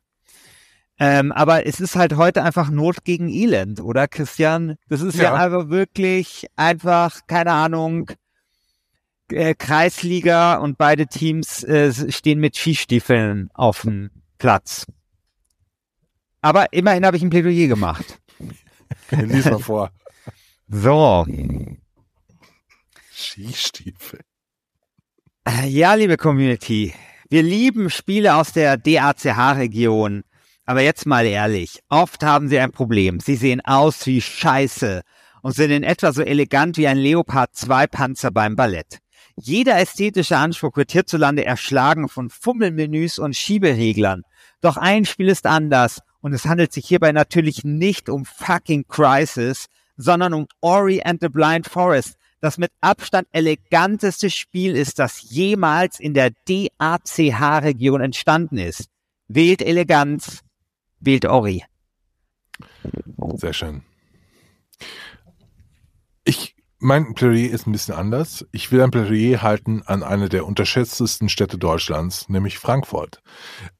Ähm, 0.99 1.33
aber 1.33 1.67
es 1.67 1.81
ist 1.81 1.97
halt 1.97 2.17
heute 2.17 2.45
einfach 2.45 2.71
Not 2.71 3.05
gegen 3.05 3.29
Elend, 3.29 3.81
oder 3.81 4.07
Christian? 4.07 4.77
Das 4.89 5.01
ist 5.01 5.17
ja, 5.17 5.25
Ja. 5.25 5.35
einfach 5.35 5.69
wirklich 5.69 6.47
einfach, 6.55 7.21
keine 7.27 7.51
Ahnung, 7.53 8.11
äh, 9.31 9.55
Kreisliga 9.55 10.57
und 10.57 10.79
beide 10.79 11.07
Teams 11.07 11.65
äh, 11.65 11.93
stehen 12.13 12.39
mit 12.39 12.57
Skistiefeln 12.57 13.51
auf 13.55 13.83
dem 13.83 14.11
Platz. 14.39 14.87
Aber 16.45 16.75
immerhin 16.75 17.07
habe 17.07 17.17
ich 17.17 17.23
ein 17.23 17.31
Plädoyer 17.31 17.69
gemacht. 17.69 18.21
lies 19.11 19.47
mal 19.47 19.61
vor. 19.61 19.91
So, 20.69 21.27
Skistiefel. 23.11 24.21
Ja, 25.65 25.95
liebe 25.95 26.19
Community, 26.19 26.93
wir 27.31 27.43
lieben 27.43 27.89
Spiele 27.89 28.35
aus 28.35 28.53
der 28.53 28.77
DACH-Region. 28.77 30.23
Aber 30.67 30.83
jetzt 30.83 31.07
mal 31.07 31.25
ehrlich, 31.25 31.81
oft 31.89 32.23
haben 32.23 32.51
sie 32.51 32.59
ein 32.59 32.73
Problem. 32.73 33.21
Sie 33.21 33.37
sehen 33.37 33.63
aus 33.65 34.05
wie 34.05 34.21
Scheiße 34.21 35.01
und 35.41 35.55
sind 35.55 35.71
in 35.71 35.83
etwa 35.83 36.13
so 36.13 36.21
elegant 36.21 36.77
wie 36.77 36.87
ein 36.87 36.99
Leopard 36.99 37.55
2 37.55 37.87
Panzer 37.87 38.31
beim 38.31 38.55
Ballett. 38.55 38.99
Jeder 39.37 39.79
ästhetische 39.79 40.37
Anspruch 40.37 40.77
wird 40.77 40.93
hierzulande 40.93 41.47
erschlagen 41.47 42.11
von 42.11 42.29
Fummelmenüs 42.29 43.19
und 43.19 43.35
Schiebereglern. 43.35 44.25
Doch 44.61 44.77
ein 44.77 45.07
Spiel 45.07 45.31
ist 45.31 45.47
anders 45.47 46.01
und 46.25 46.33
es 46.33 46.47
handelt 46.47 46.73
sich 46.73 46.87
hierbei 46.87 47.13
natürlich 47.13 47.65
nicht 47.65 48.09
um 48.09 48.25
fucking 48.25 48.87
Crisis, 48.89 49.67
sondern 49.99 50.33
um 50.33 50.47
Ori 50.63 51.03
and 51.03 51.21
the 51.21 51.29
Blind 51.29 51.67
Forest, 51.69 52.17
das 52.41 52.57
mit 52.57 52.73
Abstand 52.81 53.29
eleganteste 53.33 54.31
Spiel 54.31 54.75
ist, 54.75 54.99
das 54.99 55.21
jemals 55.21 56.01
in 56.01 56.15
der 56.15 56.31
DACH-Region 56.49 58.01
entstanden 58.01 58.57
ist. 58.57 58.89
Wählt 59.29 59.61
Eleganz, 59.61 60.41
wählt 60.99 61.27
Ori. 61.27 61.63
Sehr 63.35 63.53
schön. 63.53 63.83
Ich, 66.25 66.57
mein 66.79 67.15
Plädoyer 67.15 67.51
ist 67.51 67.67
ein 67.67 67.73
bisschen 67.73 67.95
anders. 67.95 68.45
Ich 68.53 68.71
will 68.73 68.83
ein 68.83 68.91
Plädoyer 68.91 69.43
halten 69.43 69.83
an 69.87 70.03
eine 70.03 70.29
der 70.29 70.47
unterschätztesten 70.47 71.29
Städte 71.29 71.59
Deutschlands, 71.59 72.29
nämlich 72.29 72.59
Frankfurt. 72.59 73.21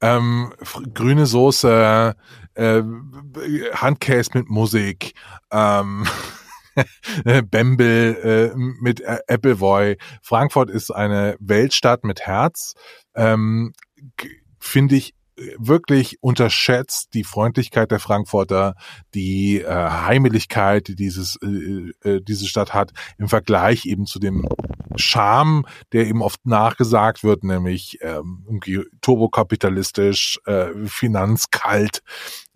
Ähm, 0.01 0.53
grüne 0.93 1.25
Soße, 1.25 2.15
äh, 2.55 2.83
Handkäse 3.73 4.31
mit 4.33 4.49
Musik, 4.49 5.13
ähm, 5.51 6.05
Bembel 7.49 8.51
äh, 8.53 8.57
mit 8.57 9.01
Ä- 9.07 9.21
Appleboy. 9.27 9.97
Frankfurt 10.21 10.69
ist 10.69 10.91
eine 10.91 11.35
Weltstadt 11.39 12.03
mit 12.03 12.21
Herz. 12.21 12.73
Ähm, 13.15 13.73
Finde 14.59 14.95
ich 14.95 15.11
äh, 15.11 15.14
wirklich 15.57 16.21
unterschätzt 16.21 17.13
die 17.13 17.23
Freundlichkeit 17.23 17.91
der 17.91 17.99
Frankfurter, 17.99 18.75
die 19.13 19.61
äh, 19.61 19.67
Heimeligkeit, 19.67 20.87
die 20.87 20.95
dieses, 20.95 21.37
äh, 21.41 21.91
äh, 22.09 22.21
diese 22.21 22.47
Stadt 22.47 22.73
hat, 22.73 22.91
im 23.17 23.27
Vergleich 23.27 23.85
eben 23.85 24.05
zu 24.05 24.19
dem 24.19 24.47
Charme, 24.95 25.65
der 25.91 26.07
eben 26.07 26.21
oft 26.21 26.45
nachgesagt 26.45 27.23
wird, 27.23 27.43
nämlich 27.43 27.99
ähm, 28.01 28.43
irgendwie 28.47 28.83
turbokapitalistisch, 29.01 30.39
äh, 30.45 30.67
finanzkalt 30.85 32.01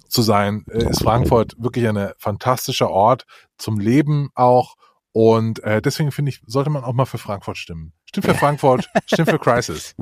zu 0.08 0.22
sein, 0.22 0.65
äh, 0.72 0.89
ist 0.89 1.04
Frankfurt 1.04 1.56
wirklich 1.58 1.88
ein 1.88 2.12
fantastischer 2.18 2.89
Ort 2.89 3.26
zum 3.58 3.80
Leben 3.80 4.30
auch. 4.36 4.76
Und 5.12 5.63
äh, 5.63 5.82
deswegen 5.82 6.12
finde 6.12 6.30
ich, 6.30 6.42
sollte 6.46 6.70
man 6.70 6.84
auch 6.84 6.94
mal 6.94 7.06
für 7.06 7.18
Frankfurt 7.18 7.58
stimmen. 7.58 7.94
Stimmt 8.06 8.26
für 8.26 8.36
Frankfurt, 8.36 8.89
stimmt 9.06 9.30
für 9.30 9.39
Crisis. 9.39 9.96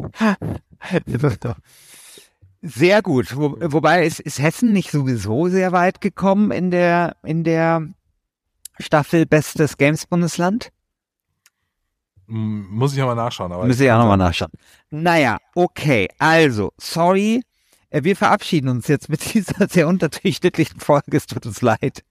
Sehr 2.61 3.01
gut. 3.01 3.35
Wo, 3.35 3.55
wobei 3.59 4.05
ist, 4.05 4.19
ist 4.19 4.39
Hessen 4.39 4.73
nicht 4.73 4.91
sowieso 4.91 5.47
sehr 5.47 5.71
weit 5.71 6.01
gekommen 6.01 6.51
in 6.51 6.71
der 6.71 7.15
in 7.23 7.43
der 7.43 7.87
Staffel 8.79 9.25
Bestes 9.25 9.77
Games 9.77 10.05
Bundesland? 10.05 10.71
Muss 12.27 12.93
ich 12.93 13.01
aber 13.01 13.15
nachschauen. 13.15 13.51
Aber 13.51 13.65
Müssen 13.65 13.79
wir 13.79 13.87
ja 13.87 13.97
nochmal 13.97 14.17
nachschauen. 14.17 14.51
Naja, 14.89 15.37
okay. 15.55 16.09
Also, 16.19 16.73
sorry. 16.77 17.41
Äh, 17.89 18.03
Wir 18.03 18.17
verabschieden 18.17 18.67
uns 18.69 18.87
jetzt 18.87 19.07
mit 19.07 19.33
dieser 19.33 19.67
sehr 19.67 19.87
unterdurchschnittlichen 19.87 20.79
Folge. 20.79 21.15
Es 21.15 21.25
tut 21.25 21.45
uns 21.45 21.61
leid. 21.61 22.03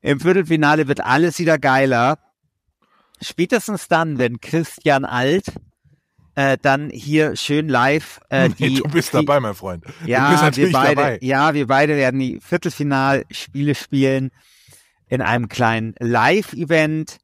Im 0.00 0.20
Viertelfinale 0.20 0.88
wird 0.88 1.00
alles 1.00 1.38
wieder 1.38 1.58
geiler. 1.58 2.18
Spätestens 3.20 3.88
dann, 3.88 4.18
wenn 4.18 4.40
Christian 4.40 5.04
Alt 5.04 5.52
äh, 6.34 6.56
dann 6.60 6.90
hier 6.90 7.36
schön 7.36 7.68
live 7.68 8.20
äh, 8.30 8.48
Nee, 8.48 8.54
die, 8.58 8.74
du 8.76 8.88
bist 8.88 9.12
die, 9.12 9.18
dabei, 9.18 9.40
mein 9.40 9.54
Freund. 9.54 9.84
ja, 10.06 10.50
wir 10.56 10.72
beide, 10.72 10.94
dabei. 10.96 11.18
ja, 11.20 11.54
wir 11.54 11.66
beide 11.66 11.96
werden 11.96 12.20
die 12.20 12.40
Viertelfinalspiele 12.40 13.74
spielen 13.74 14.30
in 15.08 15.20
einem 15.20 15.48
kleinen 15.48 15.94
Live-Event. 15.98 17.18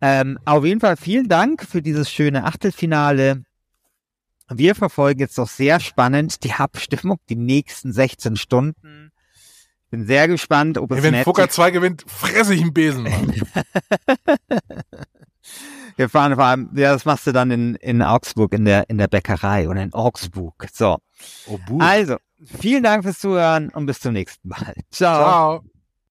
Ähm, 0.00 0.38
auf 0.44 0.64
jeden 0.64 0.80
Fall 0.80 0.96
vielen 0.96 1.28
Dank 1.28 1.62
für 1.62 1.82
dieses 1.82 2.10
schöne 2.10 2.44
Achtelfinale. 2.44 3.42
Wir 4.48 4.74
verfolgen 4.74 5.20
jetzt 5.20 5.36
doch 5.38 5.48
sehr 5.48 5.80
spannend 5.80 6.44
die 6.44 6.52
Abstimmung, 6.52 7.18
die 7.28 7.36
nächsten 7.36 7.92
16 7.92 8.36
Stunden. 8.36 9.10
Bin 9.90 10.06
sehr 10.06 10.28
gespannt, 10.28 10.78
ob 10.78 10.90
es 10.92 11.02
Hey, 11.02 11.12
wenn 11.12 11.24
Fugger 11.24 11.48
2 11.48 11.70
gewinnt, 11.70 12.04
fresse 12.06 12.54
ich 12.54 12.62
einen 12.62 12.72
Besen. 12.72 13.06
Wir 15.96 16.08
fahren 16.08 16.34
vor 16.34 16.44
allem, 16.44 16.70
ja, 16.74 16.92
das 16.92 17.04
machst 17.04 17.26
du 17.26 17.32
dann 17.32 17.50
in, 17.50 17.74
in 17.76 18.02
Augsburg 18.02 18.52
in 18.52 18.64
der, 18.64 18.88
in 18.90 18.98
der 18.98 19.08
Bäckerei 19.08 19.68
oder 19.68 19.82
in 19.82 19.92
Augsburg. 19.94 20.66
So. 20.72 20.98
Oh. 21.46 21.58
Also, 21.78 22.16
vielen 22.44 22.82
Dank 22.82 23.02
fürs 23.02 23.18
Zuhören 23.18 23.70
und 23.70 23.86
bis 23.86 24.00
zum 24.00 24.12
nächsten 24.12 24.48
Mal. 24.48 24.74
Ciao. 24.90 25.60
Ciao. 25.60 25.75